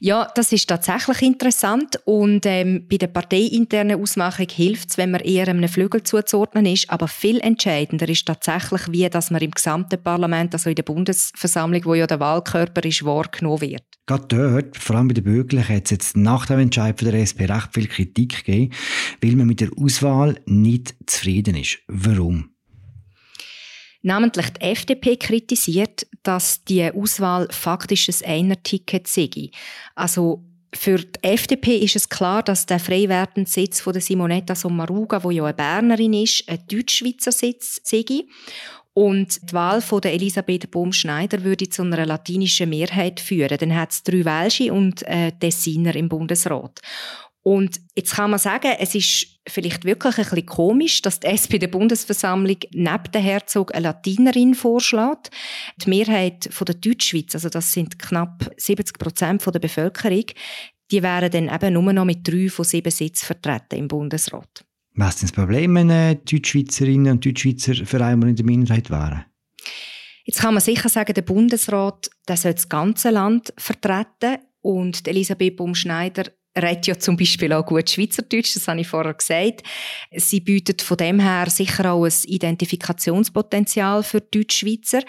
Ja, 0.00 0.28
das 0.34 0.52
ist 0.52 0.68
tatsächlich 0.68 1.22
interessant 1.22 1.98
und 2.04 2.44
ähm, 2.46 2.86
bei 2.88 2.96
der 2.96 3.06
parteiinternen 3.06 4.00
Ausmachung 4.00 4.48
hilft 4.50 4.90
es, 4.90 4.98
wenn 4.98 5.10
man 5.10 5.20
eher 5.20 5.48
einem 5.48 5.68
Flügel 5.68 6.02
zuzuordnen 6.02 6.66
ist, 6.66 6.90
aber 6.90 7.08
viel 7.08 7.40
entscheidender 7.40 8.08
ist 8.08 8.26
tatsächlich, 8.26 8.82
wie 8.90 9.08
dass 9.08 9.30
man 9.30 9.40
im 9.40 9.50
gesamten 9.50 10.02
Parlament, 10.02 10.54
also 10.54 10.68
in 10.68 10.76
der 10.76 10.82
Bundesversammlung, 10.82 11.84
wo 11.84 11.94
ja 11.94 12.06
der 12.06 12.20
Wahlkörper 12.20 12.84
ist, 12.84 13.04
wahrgenommen 13.04 13.62
wird. 13.62 13.84
Gerade 14.06 14.26
dort, 14.28 14.76
vor 14.76 14.96
allem 14.96 15.08
bei 15.08 15.14
den 15.14 15.24
Bürgerlichen, 15.24 15.76
hat 15.76 15.84
es 15.84 15.90
jetzt 15.90 16.16
nach 16.16 16.46
dem 16.46 16.58
Entscheid 16.58 16.98
von 16.98 17.10
der 17.10 17.20
SP 17.20 17.44
recht 17.44 17.68
viel 17.72 17.86
Kritik 17.86 18.44
gegeben, 18.44 18.72
weil 19.22 19.36
man 19.36 19.46
mit 19.46 19.60
der 19.60 19.70
Auswahl 19.76 20.40
nicht 20.46 20.94
zufrieden 21.06 21.56
ist. 21.56 21.78
Warum? 21.88 22.50
Namentlich 24.02 24.50
die 24.50 24.60
FDP 24.60 25.16
kritisiert, 25.16 26.06
dass 26.22 26.64
die 26.64 26.90
Auswahl 26.90 27.48
faktisch 27.50 28.08
ein 28.08 28.30
Einer-Ticket 28.30 29.06
sei. 29.08 29.50
Also 29.94 30.44
für 30.74 30.98
die 30.98 31.22
FDP 31.22 31.78
ist 31.78 31.96
es 31.96 32.08
klar, 32.08 32.42
dass 32.42 32.66
der 32.66 32.78
frei 32.78 33.08
werdende 33.08 33.50
Sitz 33.50 33.80
von 33.80 33.98
Simonetta 33.98 34.54
Sommaruga, 34.54 35.20
die 35.20 35.36
ja 35.36 35.44
eine 35.44 35.54
Bernerin 35.54 36.12
ist, 36.12 36.48
ein 36.48 36.62
Deutschschweizer 36.70 37.32
Sitz 37.32 37.80
sei. 37.82 38.04
Und 38.92 39.48
die 39.48 39.52
Wahl 39.52 39.80
von 39.80 40.00
der 40.00 40.12
Elisabeth 40.12 40.70
Bohm-Schneider 40.70 41.44
würde 41.44 41.68
zu 41.68 41.82
einer 41.82 42.04
latinischen 42.04 42.68
Mehrheit 42.68 43.20
führen. 43.20 43.56
Dann 43.56 43.76
hat 43.76 43.92
es 43.92 44.02
drei 44.02 44.24
Welsche 44.24 44.72
und 44.72 45.02
äh, 45.04 45.32
Tessiner 45.38 45.94
im 45.94 46.08
Bundesrat. 46.08 46.80
Und 47.42 47.80
jetzt 47.94 48.14
kann 48.14 48.30
man 48.30 48.38
sagen, 48.38 48.72
es 48.78 48.94
ist 48.94 49.26
vielleicht 49.48 49.84
wirklich 49.84 50.18
ein 50.18 50.24
bisschen 50.24 50.46
komisch, 50.46 51.02
dass 51.02 51.20
die 51.20 51.28
SP 51.32 51.58
der 51.58 51.68
Bundesversammlung 51.68 52.58
neben 52.72 53.12
der 53.12 53.20
Herzog 53.20 53.74
eine 53.74 53.84
Latinerin 53.84 54.54
vorschlägt. 54.54 55.30
Die 55.82 55.88
Mehrheit 55.88 56.48
von 56.50 56.66
der 56.66 56.74
Deutschschweiz, 56.74 57.34
also 57.34 57.48
das 57.48 57.72
sind 57.72 57.98
knapp 57.98 58.50
70 58.56 58.98
Prozent 58.98 59.46
der 59.46 59.58
Bevölkerung, 59.60 60.24
die 60.90 61.02
wären 61.02 61.30
dann 61.30 61.54
eben 61.54 61.74
nur 61.74 61.92
noch 61.92 62.04
mit 62.04 62.26
drei 62.26 62.48
von 62.48 62.64
sieben 62.64 62.90
Sitzen 62.90 63.26
vertreten 63.26 63.76
im 63.76 63.88
Bundesrat. 63.88 64.64
Was 64.94 65.14
ist 65.16 65.24
das 65.24 65.32
Problem, 65.32 65.74
wenn 65.76 66.24
Deutschschweizerinnen 66.24 67.12
und 67.12 67.24
Deutschschweizer 67.24 67.86
für 67.86 68.04
einmal 68.04 68.30
in 68.30 68.36
der 68.36 68.44
Minderheit 68.44 68.90
wären? 68.90 69.24
Jetzt 70.24 70.40
kann 70.40 70.54
man 70.54 70.62
sicher 70.62 70.88
sagen, 70.88 71.14
der 71.14 71.22
Bundesrat 71.22 72.10
der 72.28 72.36
soll 72.36 72.54
das 72.54 72.68
ganze 72.68 73.10
Land 73.10 73.54
vertreten 73.56 74.38
und 74.60 75.06
Elisabeth 75.06 75.56
Baumschneider 75.56 76.24
redet 76.62 76.86
ja 76.86 76.98
zum 76.98 77.16
Beispiel 77.16 77.52
auch 77.52 77.64
gut 77.64 77.88
Schweizerdeutsch, 77.88 78.56
das 78.56 78.68
habe 78.68 78.80
ich 78.80 78.88
vorher 78.88 79.14
gesagt. 79.14 79.62
Sie 80.14 80.40
bietet 80.40 80.82
von 80.82 80.96
dem 80.96 81.20
her 81.20 81.48
sicher 81.48 81.92
auch 81.92 82.04
ein 82.04 82.12
Identifikationspotenzial 82.24 84.02
für 84.02 84.20
Deutschschweizer. 84.20 85.02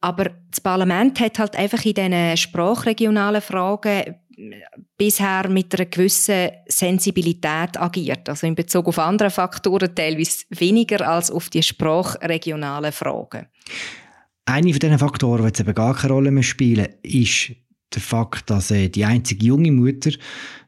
Aber 0.00 0.32
das 0.50 0.60
Parlament 0.60 1.18
hat 1.20 1.38
halt 1.38 1.56
einfach 1.56 1.82
in 1.84 1.94
diesen 1.94 2.36
sprachregionalen 2.36 3.40
Fragen 3.40 4.16
bisher 4.96 5.48
mit 5.48 5.74
einer 5.74 5.86
gewissen 5.86 6.50
Sensibilität 6.66 7.80
agiert. 7.80 8.28
Also 8.28 8.46
in 8.46 8.54
Bezug 8.54 8.88
auf 8.88 8.98
andere 8.98 9.30
Faktoren 9.30 9.94
teilweise 9.94 10.44
weniger 10.50 11.08
als 11.08 11.30
auf 11.30 11.48
die 11.50 11.62
sprachregionalen 11.62 12.92
Fragen. 12.92 13.46
Eine 14.46 14.72
von 14.72 14.80
diesen 14.80 14.98
Faktoren, 14.98 15.42
die 15.42 15.46
jetzt 15.46 15.60
eben 15.60 15.74
gar 15.74 15.94
keine 15.94 16.12
Rolle 16.12 16.30
mehr 16.30 16.42
spielen, 16.42 16.88
ist 17.02 17.52
der 17.94 18.02
Fakt, 18.02 18.50
dass 18.50 18.70
äh, 18.70 18.88
die 18.88 19.04
einzige 19.04 19.46
junge 19.46 19.72
Mutter, 19.72 20.10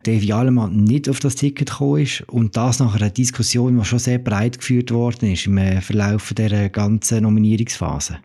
Devi 0.04 0.33
Alemann, 0.33 0.85
nicht 0.85 1.09
auf 1.09 1.21
das 1.21 1.37
Ticket 1.37 1.71
gekommen 1.71 2.02
ist 2.02 2.23
und 2.28 2.56
das 2.56 2.78
nach 2.78 2.95
einer 2.95 3.11
Diskussion, 3.11 3.78
die 3.78 3.85
schon 3.85 3.99
sehr 3.99 4.18
breit 4.18 4.59
geführt 4.59 4.90
worden 4.90 5.33
ist 5.33 5.47
im 5.47 5.59
äh, 5.59 5.80
Verlauf 5.80 6.33
der 6.35 6.68
ganzen 6.68 7.23
Nominierungsphase. 7.23 8.18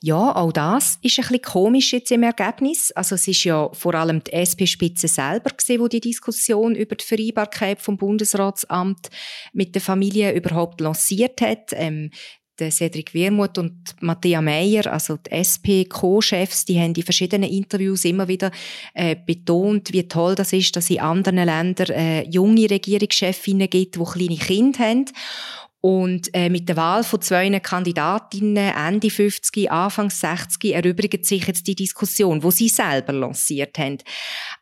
Ja, 0.00 0.36
auch 0.36 0.52
das 0.52 0.98
ist 1.02 1.18
ein 1.18 1.22
bisschen 1.22 1.42
komisch 1.42 1.92
jetzt 1.92 2.12
im 2.12 2.22
Ergebnis. 2.22 2.92
Also 2.92 3.16
es 3.16 3.26
ist 3.26 3.42
ja 3.42 3.68
vor 3.72 3.94
allem 3.94 4.22
die 4.22 4.30
SP-Spitze 4.30 5.08
selber 5.08 5.50
gewesen, 5.50 5.80
wo 5.80 5.88
die 5.88 6.00
Diskussion 6.00 6.76
über 6.76 6.94
die 6.94 7.04
Vereinbarkeit 7.04 7.80
vom 7.80 7.96
Bundesratsamt 7.96 9.08
mit 9.52 9.74
der 9.74 9.82
Familie 9.82 10.32
überhaupt 10.34 10.80
lanciert 10.80 11.40
hat. 11.40 11.70
Ähm, 11.72 12.10
der 12.58 12.70
Cedric 12.70 13.14
Wirmuth 13.14 13.58
und 13.58 13.94
Matthias 14.00 14.42
Meyer, 14.42 14.92
also 14.92 15.16
die 15.16 15.30
SP-Co-Chefs, 15.30 16.64
die 16.64 16.78
haben 16.78 16.94
in 16.94 17.02
verschiedenen 17.02 17.50
Interviews 17.50 18.04
immer 18.04 18.28
wieder 18.28 18.50
äh, 18.94 19.16
betont, 19.16 19.92
wie 19.92 20.08
toll 20.08 20.34
das 20.34 20.52
ist, 20.52 20.74
dass 20.76 20.90
in 20.90 21.00
anderen 21.00 21.44
Ländern 21.44 21.90
äh, 21.90 22.22
junge 22.28 22.68
Regierungschefinnen 22.68 23.70
gibt, 23.70 23.96
die 23.96 24.04
kleine 24.04 24.36
Kinder 24.36 24.78
haben. 24.80 25.04
Und 25.80 26.34
äh, 26.34 26.48
mit 26.48 26.68
der 26.68 26.76
Wahl 26.76 27.04
von 27.04 27.22
zwei 27.22 27.48
Kandidatinnen 27.60 28.74
Ende 28.74 29.10
50, 29.10 29.70
Anfang 29.70 30.10
60 30.10 30.74
erübrigt 30.74 31.24
sich 31.24 31.46
jetzt 31.46 31.66
die 31.68 31.76
Diskussion, 31.76 32.42
wo 32.42 32.50
sie 32.50 32.68
selber 32.68 33.12
lanciert 33.12 33.78
haben. 33.78 33.98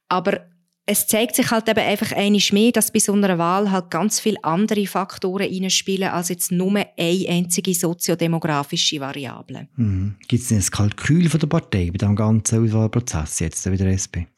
Aber 0.08 0.46
es 0.88 1.09
zeigt 1.09 1.35
sich 1.35 1.50
halt 1.50 1.69
eben 1.69 1.81
einfach 1.81 2.12
einiges 2.12 2.52
mehr, 2.52 2.71
dass 2.71 2.93
bei 2.93 3.00
so 3.00 3.12
einer 3.12 3.38
Wahl 3.38 3.73
halt 3.73 3.90
ganz 3.90 4.21
viele 4.21 4.43
andere 4.45 4.87
Faktoren 4.87 5.43
reinspielen, 5.43 6.09
als 6.09 6.28
jetzt 6.28 6.52
nur 6.52 6.71
eine 6.71 6.88
einzige 6.97 7.75
soziodemografische 7.75 9.00
Variable. 9.00 9.69
Mhm. 9.76 10.14
Gibt 10.28 10.43
es 10.45 10.49
denn 10.49 10.59
ein 10.59 10.71
Kalkül 10.71 11.28
von 11.28 11.40
der 11.40 11.49
Partei 11.49 11.90
bei 11.90 11.99
diesem 11.99 12.14
ganzen 12.14 12.64
Auswahlprozess 12.64 13.40
jetzt 13.40 13.64
bei 13.64 13.76
der 13.76 13.88
SP? 13.99 14.31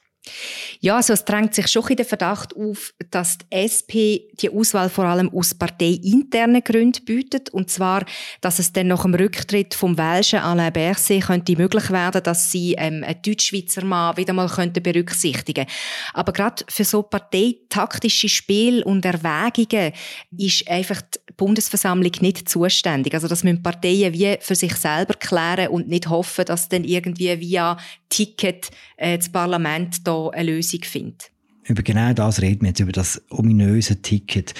Ja, 0.81 0.97
also 0.97 1.13
es 1.13 1.25
drängt 1.25 1.55
sich 1.55 1.69
schon 1.69 1.87
in 1.89 1.97
den 1.97 2.07
Verdacht 2.07 2.55
auf, 2.57 2.95
dass 3.11 3.39
die 3.39 3.47
SP 3.51 3.95
die 4.41 4.51
Auswahl 4.51 4.89
vor 4.89 5.05
allem 5.05 5.29
aus 5.35 5.55
parteiinternen 5.55 6.63
Gründen 6.63 7.05
bietet. 7.05 7.51
Und 7.51 7.71
zwar, 7.71 8.05
dass 8.41 8.59
es 8.59 8.73
dann 8.73 8.89
nach 8.89 9.03
dem 9.03 9.15
Rücktritt 9.15 9.75
vom 9.75 9.99
Welschen 9.99 10.41
Alain 10.41 10.73
Berset 10.73 11.25
könnte 11.25 11.57
möglich 11.57 11.91
werden, 11.91 12.23
dass 12.23 12.53
sie 12.53 12.75
ähm, 12.75 13.05
einen 13.05 13.23
Deutschschweizer 13.23 13.85
Mann 13.85 14.17
wieder 14.17 14.33
mal 14.33 14.49
könnte 14.49 14.81
berücksichtigen 14.81 15.67
Aber 16.15 16.33
gerade 16.33 16.65
für 16.69 16.85
so 16.85 17.03
parteitaktische 17.03 18.29
Spiel 18.29 18.83
und 18.83 19.05
Erwägungen 19.05 19.93
ist 20.37 20.69
einfach 20.69 21.03
Bundesversammlung 21.39 22.13
nicht 22.21 22.49
zuständig. 22.49 23.15
Also 23.15 23.29
das 23.29 23.45
müssen 23.45 23.63
Parteien 23.63 24.13
wie 24.13 24.37
für 24.41 24.55
sich 24.55 24.75
selber 24.75 25.15
klären 25.15 25.69
und 25.69 25.89
nicht 25.89 26.11
hoffen, 26.11 26.45
dass 26.45 26.69
dann 26.69 26.85
irgendwie 26.85 27.41
via 27.41 27.79
Ticket 28.11 28.71
äh, 28.99 29.17
das 29.17 29.31
Parlament 29.31 30.07
da 30.07 30.29
eine 30.29 30.53
Lösung 30.53 30.83
findet. 30.83 31.31
Über 31.65 31.83
genau 31.83 32.13
das 32.13 32.43
reden 32.43 32.63
wir 32.63 32.69
jetzt, 32.69 32.81
über 32.81 32.93
das 32.93 33.23
ominöse 33.31 34.03
Ticket. 34.03 34.55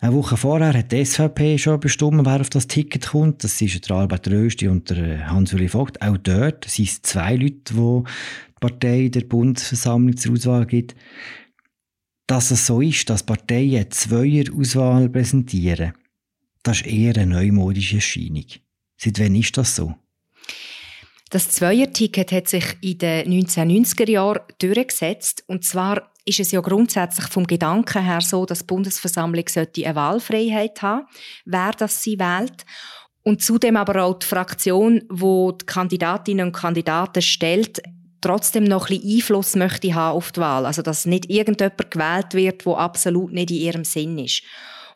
Eine 0.00 0.14
Woche 0.14 0.36
vorher 0.36 0.74
hat 0.74 0.92
die 0.92 1.02
SVP 1.02 1.56
schon 1.56 1.80
bestimmt, 1.80 2.26
wer 2.26 2.40
auf 2.40 2.50
das 2.50 2.66
Ticket 2.66 3.06
kommt. 3.08 3.42
Das 3.42 3.62
ist 3.62 3.88
der 3.88 3.96
Albert 3.96 4.28
Rösti 4.28 4.68
und 4.68 4.90
der 4.90 4.98
äh, 4.98 5.18
Hans-Uli 5.22 5.68
Vogt. 5.68 6.02
Auch 6.02 6.18
dort 6.18 6.66
sind 6.66 6.88
es 6.88 7.00
zwei 7.02 7.36
Leute, 7.36 7.72
die 7.72 7.74
die 7.74 8.02
Partei 8.60 9.08
der 9.08 9.22
Bundesversammlung 9.22 10.16
zur 10.16 10.32
Auswahl 10.32 10.66
gibt. 10.66 10.94
Dass 12.26 12.50
es 12.50 12.66
so 12.66 12.80
ist, 12.80 13.10
dass 13.10 13.22
Parteien 13.22 13.90
Zweier-Auswahl 13.90 15.08
präsentieren, 15.08 15.92
das 16.62 16.80
ist 16.80 16.86
eher 16.86 17.16
eine 17.16 17.34
neumodische 17.34 17.96
Erscheinung. 17.96 18.46
Seit 18.96 19.20
wann 19.20 19.34
ist 19.34 19.56
das 19.58 19.76
so? 19.76 19.94
Das 21.30 21.50
Zweierticket 21.50 22.32
hat 22.32 22.48
sich 22.48 22.64
in 22.80 22.98
den 22.98 23.44
1990er 23.46 24.10
Jahren 24.10 24.42
durchgesetzt. 24.58 25.44
Und 25.46 25.64
zwar 25.64 26.12
ist 26.24 26.40
es 26.40 26.52
ja 26.52 26.60
grundsätzlich 26.60 27.26
vom 27.26 27.46
Gedanken 27.46 28.04
her 28.04 28.20
so, 28.20 28.46
dass 28.46 28.60
die 28.60 28.66
Bundesversammlung 28.66 29.44
eine 29.56 29.94
Wahlfreiheit 29.94 30.80
haben 30.80 31.06
wer 31.44 31.72
das 31.72 32.02
sie 32.02 32.18
wählt. 32.18 32.64
Und 33.22 33.42
zudem 33.42 33.76
aber 33.76 34.04
auch 34.04 34.18
die 34.18 34.26
Fraktion, 34.26 35.02
die, 35.10 35.58
die 35.60 35.66
Kandidatinnen 35.66 36.46
und 36.46 36.52
Kandidaten 36.52 37.22
stellt, 37.22 37.82
trotzdem 38.24 38.64
noch 38.64 38.88
ein 38.88 38.98
bisschen 38.98 39.16
Einfluss 39.16 39.56
möchte 39.56 39.94
haben 39.94 40.16
auf 40.16 40.32
die 40.32 40.40
Wahl. 40.40 40.66
Also, 40.66 40.82
dass 40.82 41.06
nicht 41.06 41.30
irgendjemand 41.30 41.90
gewählt 41.90 42.34
wird, 42.34 42.66
wo 42.66 42.74
absolut 42.74 43.32
nicht 43.32 43.50
in 43.50 43.56
ihrem 43.56 43.84
Sinn 43.84 44.18
ist. 44.18 44.42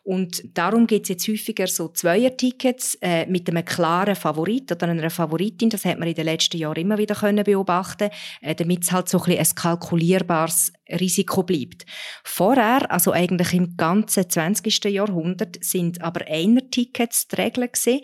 Und 0.03 0.57
darum 0.57 0.87
gibt 0.87 1.03
es 1.03 1.09
jetzt 1.09 1.27
häufiger 1.27 1.67
so 1.67 1.89
Zweier-Tickets 1.89 2.97
äh, 3.01 3.25
mit 3.27 3.47
einem 3.47 3.63
klaren 3.63 4.15
Favorit 4.15 4.71
oder 4.71 4.87
einer 4.87 5.09
Favoritin. 5.09 5.69
Das 5.69 5.85
hat 5.85 5.99
man 5.99 6.07
in 6.07 6.15
den 6.15 6.25
letzten 6.25 6.57
Jahren 6.57 6.81
immer 6.81 6.97
wieder 6.97 7.13
können 7.15 7.43
beobachten, 7.43 8.09
äh, 8.41 8.55
damit 8.55 8.83
es 8.83 8.91
halt 8.91 9.09
so 9.09 9.19
ein, 9.19 9.25
bisschen 9.25 9.45
ein 9.45 9.55
kalkulierbares 9.55 10.73
Risiko 10.99 11.43
bleibt. 11.43 11.85
Vorher, 12.23 12.91
also 12.91 13.11
eigentlich 13.11 13.53
im 13.53 13.77
ganzen 13.77 14.27
20. 14.27 14.85
Jahrhundert, 14.85 15.63
sind 15.63 16.01
aber 16.01 16.25
Einer-Tickets 16.27 17.27
die 17.27 17.35
Regel 17.35 17.67
gewesen. 17.67 18.01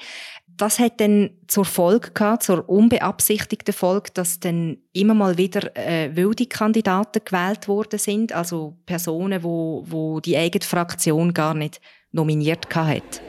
Das 0.57 0.79
hat 0.79 1.01
dann 1.01 1.31
zur 1.47 1.65
Folge 1.65 2.11
gehabt, 2.11 2.43
zur 2.43 2.69
unbeabsichtigten 2.69 3.73
Folge, 3.73 4.11
dass 4.13 4.39
dann 4.39 4.77
immer 4.93 5.13
mal 5.13 5.37
wieder 5.37 5.75
äh, 5.75 6.15
wilde 6.15 6.45
Kandidaten 6.45 7.21
gewählt 7.25 7.67
worden 7.67 7.99
sind, 7.99 8.31
also 8.31 8.77
Personen, 8.85 9.43
wo, 9.43 9.83
wo 9.85 10.21
die 10.21 10.37
eigene 10.37 10.63
Fraktion 10.63 11.33
gar 11.33 11.53
nicht 11.53 11.81
nominiert 12.11 12.73
hat. 12.73 13.21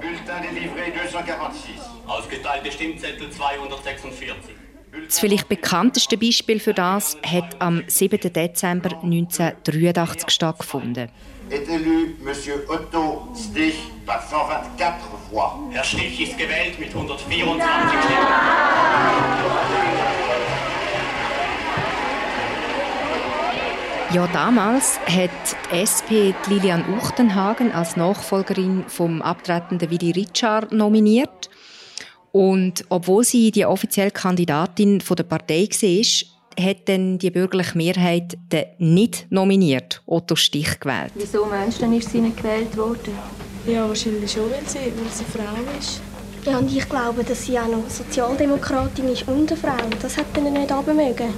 Bulletin 0.00 0.42
délivré 0.42 0.92
246. 0.92 1.76
Ausgeteilte 2.06 2.72
Stimmzettel 2.72 3.30
246. 3.30 4.56
Das 5.06 5.20
vielleicht 5.20 5.48
bekannteste 5.48 6.18
Beispiel 6.18 6.58
für 6.60 6.74
das 6.74 7.16
hat 7.24 7.60
am 7.60 7.82
7. 7.86 8.32
Dezember 8.32 9.00
1983 9.02 10.30
stattgefunden. 10.30 11.08
Est 11.52 11.68
élu 11.68 12.16
Monsieur 12.22 12.64
Otto 12.66 13.28
Stich 13.34 13.76
par 14.06 14.22
124 14.22 14.94
voix. 15.30 15.58
Herr 15.70 15.84
Stich 15.84 16.18
ist 16.18 16.38
gewählt 16.38 16.78
mit 16.78 16.94
124 16.94 17.60
Stimmen. 18.00 18.26
Ja, 24.14 24.26
damals 24.32 24.98
hat 25.00 25.30
die 25.70 25.76
SP 25.76 26.32
Lilian 26.48 26.86
Uchtenhagen 26.96 27.70
als 27.70 27.96
Nachfolgerin 27.96 28.84
vom 28.88 29.20
abtretenden 29.20 29.90
Willy 29.90 30.12
Richard 30.12 30.72
nominiert. 30.72 31.50
Und 32.30 32.86
obwohl 32.88 33.24
sie 33.24 33.50
die 33.50 33.66
offizielle 33.66 34.10
Kandidatin 34.10 35.00
der 35.00 35.24
Partei 35.24 35.68
war, 35.68 36.28
hat 36.58 36.88
dann 36.88 37.18
die 37.18 37.30
bürgerliche 37.30 37.76
Mehrheit 37.76 38.36
den 38.50 38.64
nicht 38.78 39.26
nominiert 39.30 40.02
Otto 40.06 40.36
Stich 40.36 40.80
gewählt. 40.80 41.12
Wieso 41.14 41.46
meinst 41.46 41.82
du, 41.82 41.86
ist 41.96 42.10
sie 42.10 42.20
nicht 42.20 42.36
gewählt 42.36 42.76
worden? 42.76 43.14
Ja, 43.66 43.86
wahrscheinlich 43.86 44.30
schon, 44.32 44.50
weil 44.50 44.66
sie, 44.66 44.78
weil 44.78 45.12
sie 45.12 45.24
Frau 45.24 45.78
ist. 45.78 46.00
Ja, 46.44 46.58
und 46.58 46.74
ich 46.74 46.88
glaube, 46.88 47.22
dass 47.22 47.46
sie 47.46 47.58
auch 47.58 47.68
noch 47.68 47.88
Sozialdemokratin 47.88 49.08
ist 49.08 49.28
und 49.28 49.50
eine 49.50 49.60
Frau. 49.60 49.76
Das 50.00 50.16
hat 50.16 50.26
dann 50.34 50.52
nicht 50.52 50.72
abmögen. 50.72 51.32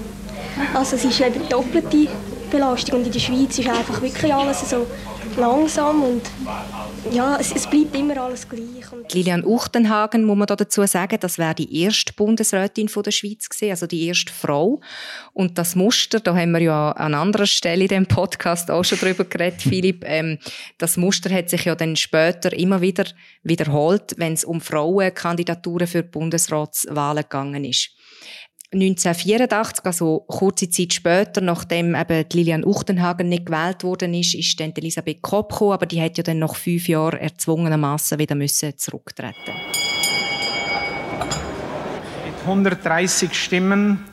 Also 0.73 0.97
es 0.97 1.04
ist 1.04 1.21
eben 1.21 1.47
doppelte 1.49 2.09
Belastung. 2.54 3.00
Und 3.00 3.06
in 3.06 3.12
der 3.12 3.18
Schweiz 3.18 3.58
ist 3.58 3.68
einfach 3.68 4.00
wirklich 4.00 4.32
alles 4.32 4.68
so 4.70 4.87
langsam 5.37 6.04
und 6.04 6.23
ja, 7.11 7.37
es, 7.40 7.52
es 7.52 7.66
bleibt 7.66 7.96
immer 7.96 8.16
alles 8.18 8.49
gleich. 8.49 8.92
Und 8.92 9.12
Lilian 9.12 9.44
Uchtenhagen, 9.44 10.25
muss 10.25 10.37
man 10.37 10.46
dazu 10.46 10.87
sagen, 10.87 11.18
das 11.20 11.38
wäre 11.38 11.54
die 11.54 11.82
erste 11.82 12.12
Bundesrätin 12.12 12.88
von 12.88 13.02
der 13.02 13.11
Schweiz 13.11 13.49
gewesen, 13.49 13.70
also 13.70 13.87
die 13.87 14.06
erste 14.06 14.32
Frau. 14.32 14.80
Und 15.32 15.58
das 15.58 15.75
Muster, 15.75 16.20
da 16.20 16.37
haben 16.37 16.52
wir 16.52 16.61
ja 16.61 16.92
an 16.92 17.14
anderer 17.14 17.46
Stelle 17.46 17.82
in 17.82 17.88
dem 17.88 18.06
Podcast 18.06 18.70
auch 18.70 18.84
schon 18.84 18.99
drüber 18.99 19.25
geredet, 19.25 19.62
Philipp, 19.62 20.04
ähm, 20.06 20.38
das 20.78 20.96
Muster 20.96 21.34
hat 21.34 21.50
sich 21.50 21.64
ja 21.64 21.75
dann 21.75 21.96
später 21.96 22.52
immer 22.52 22.80
wieder 22.80 23.04
wiederholt, 23.42 24.14
wenn 24.16 24.34
es 24.34 24.44
um 24.44 24.61
Frauenkandidaturen 24.61 25.88
für 25.88 26.02
Bundesratswahlen 26.02 27.25
gegangen 27.25 27.64
ist. 27.64 27.90
1984, 28.75 29.85
also 29.85 30.25
kurze 30.26 30.69
Zeit 30.69 30.93
später, 30.93 31.40
nachdem 31.40 31.95
eben 31.95 32.25
Lilian 32.33 32.64
Uchtenhagen 32.64 33.28
nicht 33.28 33.47
gewählt 33.47 33.85
worden 33.85 34.14
ist, 34.14 34.35
ist 34.35 34.59
dann 34.61 34.73
Elisabeth 34.76 35.23
Kopp 35.23 35.52
gekommen, 35.52 35.73
aber 35.73 35.87
die 35.87 36.02
hat 36.02 36.16
ja 36.19 36.23
dann 36.23 36.38
nach 36.38 36.54
fünf 36.54 36.88
Jahren 36.88 37.19
erzwungenermaßen 37.19 38.19
wieder 38.19 38.35
müssen 38.35 38.76
zurücktreten. 38.76 39.52
Mit 42.25 42.35
130 42.47 43.33
Stimmen 43.33 44.04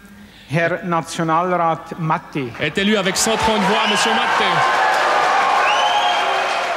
Herr 0.50 0.84
Nationalrat 0.84 2.00
Matti. 2.00 2.52
Est 2.60 2.78
élu 2.78 2.98
avec 2.98 3.16
130 3.16 3.48
voix, 3.70 3.88
Monsieur 3.90 4.14
Matte. 4.14 4.81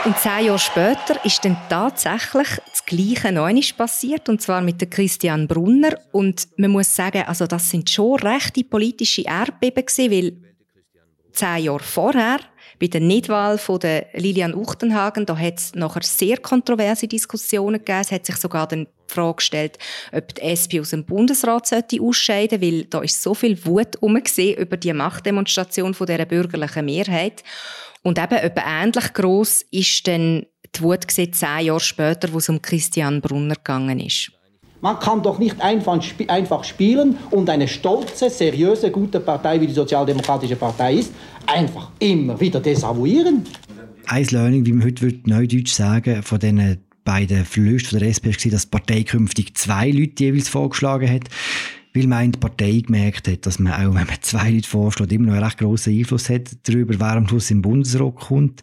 Und 0.04 0.18
zehn 0.18 0.44
Jahre 0.44 0.58
später 0.58 1.24
ist 1.24 1.42
dann 1.46 1.56
tatsächlich 1.70 2.48
das 2.68 2.84
Gleiche 2.84 3.32
Neues 3.32 3.72
passiert, 3.72 4.28
und 4.28 4.42
zwar 4.42 4.60
mit 4.60 4.90
Christian 4.90 5.48
Brunner. 5.48 5.96
Und 6.12 6.46
man 6.58 6.72
muss 6.72 6.94
sagen, 6.94 7.22
also 7.26 7.46
das 7.46 7.70
sind 7.70 7.88
schon 7.88 8.18
rechte 8.18 8.64
politische 8.64 9.22
Erdbeben 9.22 9.86
gewesen, 9.86 10.10
weil 10.10 10.36
zehn 11.32 11.64
Jahre 11.64 11.82
vorher 11.82 12.40
bei 12.78 12.88
der 12.88 13.00
Nichtwahl 13.00 13.56
von 13.56 13.78
der 13.78 14.08
Lilian 14.12 14.54
Uchtenhagen, 14.54 15.24
da 15.24 15.38
hat 15.38 15.58
es 15.58 15.74
nachher 15.74 16.02
sehr 16.02 16.36
kontroverse 16.36 17.08
Diskussionen 17.08 17.78
gegeben. 17.78 18.00
Es 18.00 18.12
hat 18.12 18.26
sich 18.26 18.36
sogar 18.36 18.66
dann 18.66 18.84
die 18.84 19.14
Frage 19.14 19.36
gestellt, 19.36 19.78
ob 20.12 20.34
die 20.34 20.42
SP 20.42 20.80
aus 20.80 20.90
dem 20.90 21.04
Bundesrat 21.04 21.66
sollte 21.66 22.02
ausscheiden 22.02 22.60
sollte, 22.60 22.74
weil 22.74 22.84
da 22.84 23.00
ist 23.00 23.22
so 23.22 23.32
viel 23.32 23.64
Wut 23.64 23.96
über 24.02 24.76
die 24.76 24.92
Machtdemonstration 24.92 25.94
von 25.94 26.06
dieser 26.06 26.26
bürgerlichen 26.26 26.84
Mehrheit. 26.84 27.42
Und 28.04 28.18
eben 28.18 28.34
etwa 28.34 28.82
ähnlich 28.82 29.12
gross 29.14 29.64
ist 29.70 30.06
dann 30.06 30.44
die 30.76 30.82
Wut 30.82 31.10
zehn 31.10 31.32
Jahre 31.40 31.80
später, 31.80 32.32
wo 32.32 32.38
es 32.38 32.50
um 32.50 32.60
Christian 32.60 33.22
Brunner 33.22 33.54
gegangen 33.54 33.98
ist. 33.98 34.30
Man 34.82 34.98
kann 34.98 35.22
doch 35.22 35.38
nicht 35.38 35.58
einfach, 35.62 35.98
einfach 36.28 36.64
spielen 36.64 37.16
und 37.30 37.48
eine 37.48 37.66
stolze, 37.66 38.28
seriöse, 38.28 38.90
gute 38.90 39.20
Partei, 39.20 39.58
wie 39.58 39.66
die 39.66 39.72
Sozialdemokratische 39.72 40.56
Partei 40.56 40.96
ist, 40.96 41.14
einfach 41.46 41.90
immer 41.98 42.38
wieder 42.38 42.60
desavouieren. 42.60 43.42
Ein 44.06 44.26
Learning, 44.26 44.66
wie 44.66 44.72
man 44.72 44.84
heute 44.84 45.20
neudeutsch 45.24 45.72
sagen 45.72 46.22
von 46.22 46.38
diesen 46.38 46.84
beiden 47.04 47.46
Verlusten 47.46 47.90
von 47.90 47.98
der 48.00 48.08
SP 48.12 48.28
war, 48.28 48.50
dass 48.50 48.64
die 48.64 48.70
Partei 48.70 49.02
künftig 49.04 49.56
zwei 49.56 49.90
Leute 49.90 50.24
jeweils 50.24 50.50
vorgeschlagen 50.50 51.10
hat 51.10 51.24
weil 51.94 52.06
man 52.08 52.32
die 52.32 52.38
Partei 52.38 52.82
gemerkt 52.84 53.28
hat, 53.28 53.46
dass 53.46 53.58
man 53.58 53.72
auch, 53.72 53.94
wenn 53.94 54.06
man 54.06 54.20
zwei 54.20 54.50
Leute 54.50 54.68
vorschlägt, 54.68 55.12
immer 55.12 55.26
noch 55.26 55.34
einen 55.34 55.44
recht 55.44 55.58
grossen 55.58 55.96
Einfluss 55.96 56.28
hat 56.28 56.56
darüber, 56.64 56.98
wer 56.98 57.12
am 57.12 57.28
Schluss 57.28 57.50
im 57.50 57.62
Bundesrat 57.62 58.16
kommt, 58.16 58.62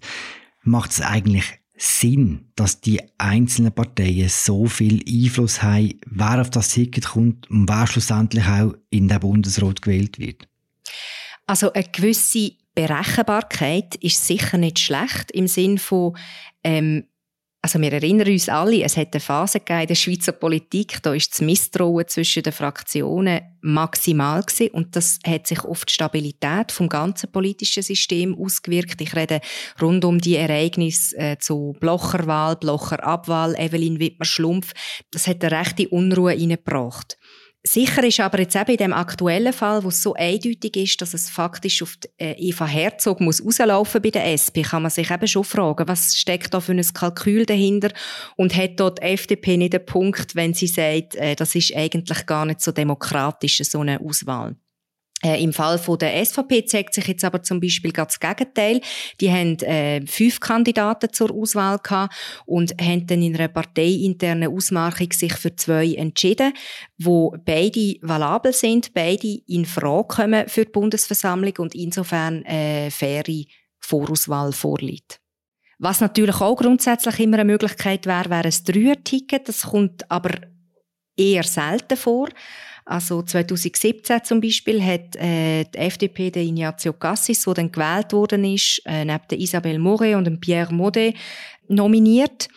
macht 0.63 0.91
es 0.91 1.01
eigentlich 1.01 1.45
Sinn, 1.77 2.51
dass 2.55 2.81
die 2.81 3.01
einzelnen 3.17 3.71
Parteien 3.71 4.29
so 4.29 4.67
viel 4.67 5.03
Einfluss 5.07 5.63
haben, 5.63 5.99
wer 6.05 6.41
auf 6.41 6.51
das 6.51 6.69
Ticket 6.69 7.05
kommt 7.07 7.49
und 7.49 7.67
wer 7.67 7.87
schlussendlich 7.87 8.45
auch 8.45 8.73
in 8.91 9.07
den 9.07 9.19
Bundesrat 9.19 9.81
gewählt 9.81 10.19
wird? 10.19 10.47
Also 11.47 11.73
eine 11.73 11.85
gewisse 11.85 12.51
Berechenbarkeit 12.75 13.95
ist 13.95 14.25
sicher 14.27 14.57
nicht 14.57 14.79
schlecht 14.79 15.31
im 15.31 15.47
Sinn 15.47 15.77
von 15.77 16.15
ähm, 16.63 17.05
also 17.63 17.79
wir 17.79 17.93
erinnern 17.93 18.27
uns 18.27 18.49
alle, 18.49 18.83
es 18.83 18.97
hat 18.97 19.13
eine 19.13 19.19
Phase 19.19 19.59
gegeben 19.59 19.81
in 19.81 19.87
der 19.87 19.95
Schweizer 19.95 20.31
Politik, 20.31 20.97
da 21.03 21.13
ist 21.13 21.31
das 21.31 21.41
Misstrauen 21.41 22.07
zwischen 22.07 22.41
den 22.41 22.53
Fraktionen 22.53 23.41
maximal 23.61 24.41
gewesen 24.41 24.69
und 24.69 24.95
das 24.95 25.19
hat 25.25 25.45
sich 25.45 25.63
auf 25.63 25.85
die 25.85 25.93
Stabilität 25.93 26.71
vom 26.71 26.89
ganzen 26.89 27.31
politischen 27.31 27.83
System 27.83 28.35
ausgewirkt. 28.35 28.99
Ich 29.01 29.15
rede 29.15 29.41
rund 29.79 30.03
um 30.05 30.19
die 30.19 30.37
Ereignisse 30.37 31.15
äh, 31.17 31.37
zu 31.37 31.75
Blocherwahl, 31.79 32.55
Blocherabwahl, 32.55 33.53
Evelyn 33.55 33.99
Wittmer-Schlumpf. 33.99 34.73
Das 35.11 35.27
hat 35.27 35.43
eine 35.43 35.59
rechte 35.59 35.87
Unruhe 35.89 36.31
hineingebracht. 36.31 37.17
Sicher 37.63 38.03
ist 38.03 38.19
aber 38.19 38.39
jetzt 38.39 38.55
eben 38.55 38.71
in 38.71 38.77
dem 38.77 38.93
aktuellen 38.93 39.53
Fall, 39.53 39.83
wo 39.83 39.89
es 39.89 40.01
so 40.01 40.15
eindeutig 40.15 40.75
ist, 40.77 40.99
dass 40.99 41.13
es 41.13 41.29
faktisch 41.29 41.83
auf 41.83 41.95
die, 41.97 42.09
äh, 42.17 42.33
Eva 42.39 42.65
Herzog 42.65 43.21
muss 43.21 43.43
rauslaufen 43.45 44.01
bei 44.01 44.09
der 44.09 44.25
SP, 44.33 44.65
kann 44.65 44.81
man 44.81 44.89
sich 44.89 45.11
eben 45.11 45.27
schon 45.27 45.43
fragen, 45.43 45.87
was 45.87 46.15
steckt 46.17 46.55
da 46.55 46.59
für 46.59 46.71
ein 46.71 46.81
Kalkül 46.81 47.45
dahinter 47.45 47.91
und 48.35 48.55
hat 48.55 48.79
dort 48.79 48.97
die 48.97 49.03
FDP 49.03 49.57
nicht 49.57 49.73
den 49.73 49.85
Punkt, 49.85 50.35
wenn 50.35 50.55
sie 50.55 50.65
sagt, 50.65 51.15
äh, 51.15 51.35
das 51.35 51.53
ist 51.53 51.75
eigentlich 51.75 52.25
gar 52.25 52.47
nicht 52.47 52.61
so 52.61 52.71
demokratisch, 52.71 53.57
so 53.63 53.81
eine 53.81 54.01
Auswahl. 54.01 54.55
Äh, 55.23 55.43
Im 55.43 55.53
Fall 55.53 55.77
von 55.77 55.97
der 55.97 56.25
SVP 56.25 56.65
zeigt 56.65 56.93
sich 56.93 57.07
jetzt 57.07 57.23
aber 57.23 57.43
zum 57.43 57.59
Beispiel 57.59 57.91
ganz 57.91 58.17
das 58.17 58.19
Gegenteil. 58.19 58.81
Die 59.19 59.31
haben 59.31 59.57
äh, 59.59 60.05
fünf 60.05 60.39
Kandidaten 60.39 61.13
zur 61.13 61.31
Auswahl 61.31 61.77
gehabt 61.77 62.13
und 62.45 62.73
haben 62.81 63.05
dann 63.05 63.21
in 63.21 63.35
einer 63.35 63.47
parteiinternen 63.47 64.53
Ausmachung 64.53 65.11
sich 65.11 65.33
für 65.33 65.55
zwei 65.55 65.93
entschieden, 65.93 66.53
wo 66.97 67.35
beide 67.45 67.95
valabel 68.01 68.53
sind, 68.53 68.93
beide 68.93 69.39
in 69.47 69.65
Frage 69.65 70.07
kommen 70.07 70.49
für 70.49 70.65
die 70.65 70.71
Bundesversammlung 70.71 71.53
und 71.59 71.75
insofern 71.75 72.43
äh, 72.45 72.89
faire 72.89 73.23
Vorauswahl 73.79 74.51
vorliegt. 74.51 75.19
Was 75.83 75.99
natürlich 75.99 76.39
auch 76.41 76.55
grundsätzlich 76.55 77.19
immer 77.19 77.39
eine 77.39 77.45
Möglichkeit 77.45 78.05
wäre, 78.05 78.29
wäre 78.29 78.45
ein 78.45 78.63
Dreier-Ticket. 78.65 79.47
Das 79.47 79.63
kommt 79.63 80.09
aber 80.11 80.29
eher 81.17 81.43
selten 81.43 81.97
vor. 81.97 82.29
Also 82.91 83.21
2017 83.21 84.25
zum 84.25 84.41
Beispiel 84.41 84.83
hat 84.83 85.15
äh, 85.15 85.63
die 85.63 85.77
FDP 85.77 86.29
den 86.29 86.49
Ignazio 86.49 86.91
Cassis, 86.91 87.45
der 87.45 87.53
dann 87.53 87.71
gewählt 87.71 88.11
worden 88.11 88.43
ist, 88.43 88.81
äh, 88.85 89.05
neben 89.05 89.27
der 89.29 89.39
Isabelle 89.39 89.79
Moret 89.79 90.15
und 90.15 90.25
dem 90.25 90.41
Pierre 90.41 90.73
Modet 90.73 91.15
nominiert. 91.69 92.49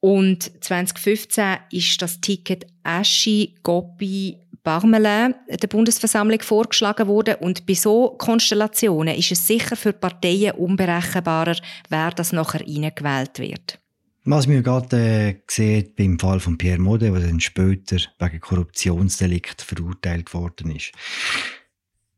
Und 0.00 0.50
2015 0.64 1.58
ist 1.70 2.00
das 2.00 2.20
Ticket 2.22 2.64
Aschi, 2.82 3.54
Goppi, 3.62 4.38
Barmelin 4.62 5.34
der 5.50 5.68
Bundesversammlung 5.68 6.40
vorgeschlagen 6.40 7.06
worden. 7.06 7.34
Und 7.40 7.66
bei 7.66 7.74
so 7.74 8.16
Konstellationen 8.16 9.16
ist 9.16 9.32
es 9.32 9.46
sicher 9.46 9.76
für 9.76 9.92
Parteien 9.92 10.52
unberechenbarer, 10.52 11.56
wer 11.90 12.10
das 12.10 12.32
nachher 12.32 12.60
reingewählt 12.62 13.38
wird. 13.38 13.81
Was 14.24 14.48
wir 14.48 14.62
gerade 14.62 14.96
äh, 14.96 15.34
gesehen 15.46 15.92
beim 15.98 16.18
Fall 16.18 16.38
von 16.38 16.56
Pierre 16.56 16.78
Mode, 16.78 17.10
der 17.10 17.20
dann 17.20 17.40
später 17.40 17.96
wegen 18.20 18.40
Korruptionsdelikt 18.40 19.62
verurteilt 19.62 20.32
worden 20.32 20.76
ist. 20.76 20.92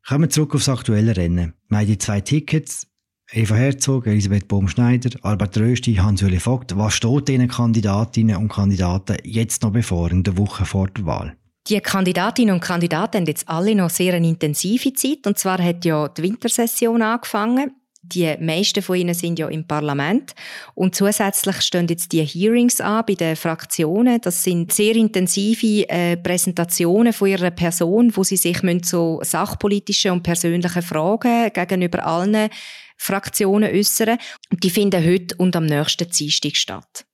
Kommen 0.06 0.24
wir 0.24 0.30
zurück 0.30 0.54
aufs 0.54 0.68
aktuelle 0.68 1.16
Rennen. 1.16 1.54
Wir 1.70 1.78
haben 1.78 1.86
die 1.86 1.96
zwei 1.96 2.20
Tickets. 2.20 2.86
Eva 3.32 3.54
Herzog, 3.54 4.06
Elisabeth 4.06 4.48
Baumschneider, 4.48 5.18
Albert 5.22 5.56
Rösti, 5.56 5.94
Hans-Juli 5.94 6.40
Vogt. 6.40 6.76
Was 6.76 6.94
steht 6.94 7.28
diesen 7.28 7.48
Kandidatinnen 7.48 8.36
und 8.36 8.48
Kandidaten 8.48 9.16
jetzt 9.24 9.62
noch 9.62 9.72
bevor, 9.72 10.10
in 10.10 10.22
der 10.22 10.36
Woche 10.36 10.66
vor 10.66 10.88
der 10.88 11.06
Wahl? 11.06 11.36
Die 11.66 11.80
Kandidatinnen 11.80 12.54
und 12.54 12.60
Kandidaten 12.60 13.16
haben 13.20 13.26
jetzt 13.26 13.48
alle 13.48 13.74
noch 13.74 13.88
sehr 13.88 14.12
eine 14.12 14.28
intensive 14.28 14.92
Zeit. 14.92 15.26
Und 15.26 15.38
zwar 15.38 15.62
hat 15.62 15.86
ja 15.86 16.06
die 16.08 16.22
Wintersession 16.22 17.00
angefangen. 17.00 17.72
Die 18.12 18.36
meisten 18.38 18.82
von 18.82 18.96
ihnen 18.96 19.14
sind 19.14 19.38
ja 19.38 19.48
im 19.48 19.66
Parlament. 19.66 20.34
Und 20.74 20.94
zusätzlich 20.94 21.60
stehen 21.62 21.88
jetzt 21.88 22.12
die 22.12 22.24
Hearings 22.24 22.80
an 22.80 23.04
bei 23.06 23.14
den 23.14 23.36
Fraktionen. 23.36 24.20
Das 24.20 24.42
sind 24.42 24.72
sehr 24.72 24.94
intensive 24.96 25.88
äh, 25.88 26.16
Präsentationen 26.16 27.12
von 27.12 27.28
ihrer 27.28 27.50
Person, 27.50 28.14
wo 28.14 28.22
sie 28.22 28.36
sich 28.36 28.60
zu 28.82 29.20
sachpolitischen 29.22 30.12
und 30.12 30.22
persönlichen 30.22 30.82
Fragen 30.82 31.50
gegenüber 31.52 32.06
allen 32.06 32.50
Fraktionen 32.96 33.74
äußern. 33.74 34.18
Und 34.50 34.62
die 34.62 34.70
finden 34.70 35.04
heute 35.04 35.34
und 35.36 35.56
am 35.56 35.66
nächsten 35.66 36.08
Dienstag 36.08 36.56
statt. 36.56 37.06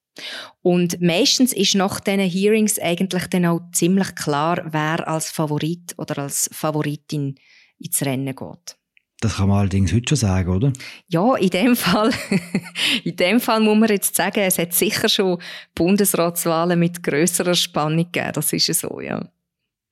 Und 0.61 1.01
meistens 1.01 1.53
ist 1.53 1.75
nach 1.75 1.99
diesen 1.99 2.19
Hearings 2.19 2.79
eigentlich 2.79 3.27
dann 3.27 3.45
auch 3.45 3.61
ziemlich 3.71 4.13
klar, 4.15 4.61
wer 4.71 5.07
als 5.07 5.29
Favorit 5.29 5.95
oder 5.97 6.19
als 6.19 6.49
Favoritin 6.53 7.35
ins 7.79 8.01
Rennen 8.03 8.35
geht. 8.35 8.80
Das 9.21 9.35
kann 9.35 9.49
man 9.49 9.59
allerdings 9.59 9.93
heute 9.93 10.09
schon 10.09 10.17
sagen, 10.17 10.49
oder? 10.49 10.73
Ja, 11.07 11.35
in 11.35 11.51
dem 11.51 11.75
Fall, 11.75 12.09
in 13.03 13.15
dem 13.15 13.39
Fall 13.39 13.59
muss 13.61 13.77
man 13.77 13.89
jetzt 13.89 14.15
sagen, 14.15 14.39
es 14.39 14.57
hat 14.57 14.73
sicher 14.73 15.07
schon 15.07 15.39
Bundesratswahlen 15.75 16.77
mit 16.79 17.03
grösserer 17.03 17.53
Spannung 17.53 18.11
gegeben. 18.11 18.31
Das 18.33 18.51
ist 18.51 18.67
ja 18.67 18.73
so, 18.73 18.99
ja. 18.99 19.23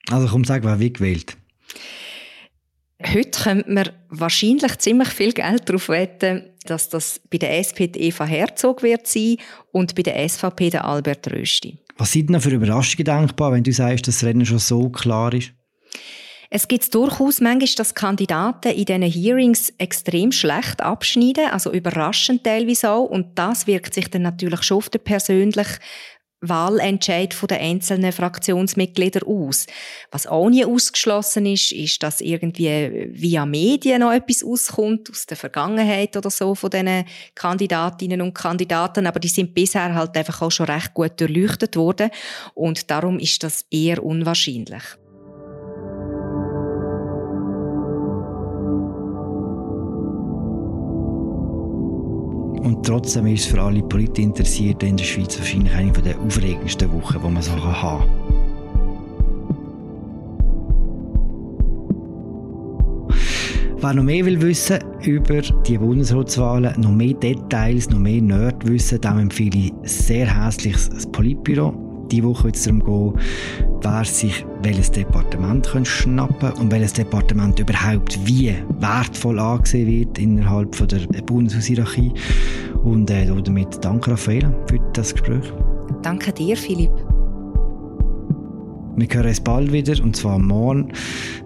Also 0.09 0.27
komm, 0.27 0.43
sag, 0.43 0.63
wer 0.63 0.79
wie 0.79 0.91
gewählt? 0.91 1.37
Heute 3.05 3.39
könnte 3.39 3.71
man 3.71 3.89
wahrscheinlich 4.09 4.77
ziemlich 4.79 5.09
viel 5.09 5.31
Geld 5.31 5.69
darauf 5.69 5.89
wetten, 5.89 6.49
dass 6.65 6.89
das 6.89 7.21
bei 7.29 7.37
der 7.37 7.59
SP 7.61 7.85
die 7.87 8.01
Eva 8.01 8.25
Herzog 8.25 8.81
wird 8.81 9.05
sein 9.05 9.37
und 9.71 9.93
bei 9.93 10.01
der 10.01 10.27
SVP 10.27 10.71
der 10.71 10.85
Albert 10.85 11.31
Rösti. 11.31 11.77
Was 11.97 12.11
sind 12.11 12.31
denn 12.31 12.41
für 12.41 12.49
Überraschungen 12.49 13.05
denkbar, 13.05 13.51
wenn 13.51 13.63
du 13.63 13.71
sagst, 13.71 14.07
dass 14.07 14.19
das 14.19 14.27
Rennen 14.27 14.45
schon 14.45 14.57
so 14.57 14.89
klar 14.89 15.33
ist? 15.33 15.53
Es 16.51 16.67
gibt 16.67 16.93
durchaus 16.95 17.41
manchmal, 17.41 17.69
dass 17.77 17.93
Kandidaten 17.93 18.71
in 18.71 18.85
diesen 18.85 19.03
Hearings 19.03 19.71
extrem 19.77 20.31
schlecht 20.31 20.81
abschneiden, 20.81 21.45
also 21.51 21.71
überraschend 21.71 22.43
teilweise 22.43 22.89
auch. 22.89 23.05
Und 23.05 23.37
das 23.37 23.67
wirkt 23.67 23.93
sich 23.93 24.09
dann 24.09 24.23
natürlich 24.23 24.63
schon 24.63 24.77
auf 24.77 24.89
den 24.89 25.03
persönlichen 25.03 25.77
Wahlentscheid 26.41 27.35
der 27.49 27.59
einzelnen 27.59 28.11
Fraktionsmitglieder 28.11 29.27
aus. 29.27 29.67
Was 30.09 30.25
auch 30.25 30.49
nie 30.49 30.65
ausgeschlossen 30.65 31.45
ist, 31.45 31.71
ist, 31.71 32.01
dass 32.01 32.21
irgendwie 32.21 33.09
via 33.11 33.45
Medien 33.45 33.99
noch 33.99 34.13
etwas 34.13 34.43
auskommt 34.43 35.11
aus 35.11 35.25
der 35.25 35.37
Vergangenheit 35.37 36.15
oder 36.17 36.31
so 36.31 36.55
von 36.55 36.69
diesen 36.71 37.05
Kandidatinnen 37.35 38.21
und 38.21 38.33
Kandidaten. 38.33 39.05
Aber 39.05 39.19
die 39.19 39.27
sind 39.27 39.53
bisher 39.53 39.93
halt 39.93 40.15
einfach 40.17 40.41
auch 40.41 40.51
schon 40.51 40.67
recht 40.67 40.95
gut 40.95 41.19
durchleuchtet 41.19 41.75
worden. 41.75 42.09
Und 42.55 42.89
darum 42.89 43.19
ist 43.19 43.43
das 43.43 43.65
eher 43.69 44.03
unwahrscheinlich. 44.03 44.83
Und 52.61 52.85
trotzdem 52.85 53.27
ist 53.27 53.45
es 53.45 53.51
für 53.51 53.61
alle 53.61 53.81
Politinteressierten 53.81 54.89
in 54.89 54.97
der 54.97 55.05
Schweiz 55.05 55.37
wahrscheinlich 55.37 55.73
eine 55.73 55.91
der 55.91 56.19
aufregendsten 56.19 56.91
Wochen, 56.93 57.19
die 57.23 57.29
man 57.31 57.41
so 57.41 57.51
haben 57.51 58.01
kann. 58.01 58.29
Wer 63.81 63.93
noch 63.93 64.03
mehr 64.03 64.25
will 64.25 64.41
wissen 64.41 64.79
über 65.05 65.41
die 65.41 65.77
Bundesratswahlen, 65.77 66.81
noch 66.81 66.91
mehr 66.91 67.13
Details, 67.13 67.89
noch 67.89 67.99
mehr 67.99 68.21
Nerdwissen, 68.21 68.99
dem 68.99 69.19
empfehle 69.19 69.57
ich 69.57 69.73
sehr 69.83 70.27
herzlich 70.27 70.75
das 70.75 71.09
Politbüro. 71.09 71.73
Die 72.11 72.21
Woche 72.21 72.45
wird 72.45 72.55
es 72.57 72.63
darum 72.63 72.83
gehen, 72.83 73.13
wer 73.81 74.03
sich 74.05 74.45
welches 74.63 74.91
Departement 74.91 75.67
schnappen 75.83 76.51
und 76.53 76.71
welches 76.71 76.93
Departement 76.93 77.59
überhaupt 77.59 78.19
wie 78.25 78.53
wertvoll 78.79 79.39
angesehen 79.39 79.87
wird 79.87 80.17
innerhalb 80.17 80.75
von 80.75 80.87
der 80.87 81.21
Bundeshaushierarchie. 81.21 82.13
Und 82.83 83.09
äh, 83.09 83.25
damit 83.25 83.83
danke 83.83 84.11
Raffaella 84.11 84.53
für 84.67 84.79
das 84.93 85.13
Gespräch. 85.13 85.51
Danke 86.01 86.31
dir, 86.31 86.55
Philipp. 86.55 86.91
Wir 88.95 89.07
hören 89.07 89.27
uns 89.27 89.39
bald 89.39 89.71
wieder, 89.71 90.01
und 90.03 90.15
zwar 90.15 90.39
morgen. 90.39 90.91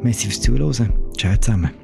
Merci 0.01 0.27
fürs 0.27 0.41
Zuhören. 0.41 0.89
Ciao 1.17 1.37
zusammen. 1.37 1.82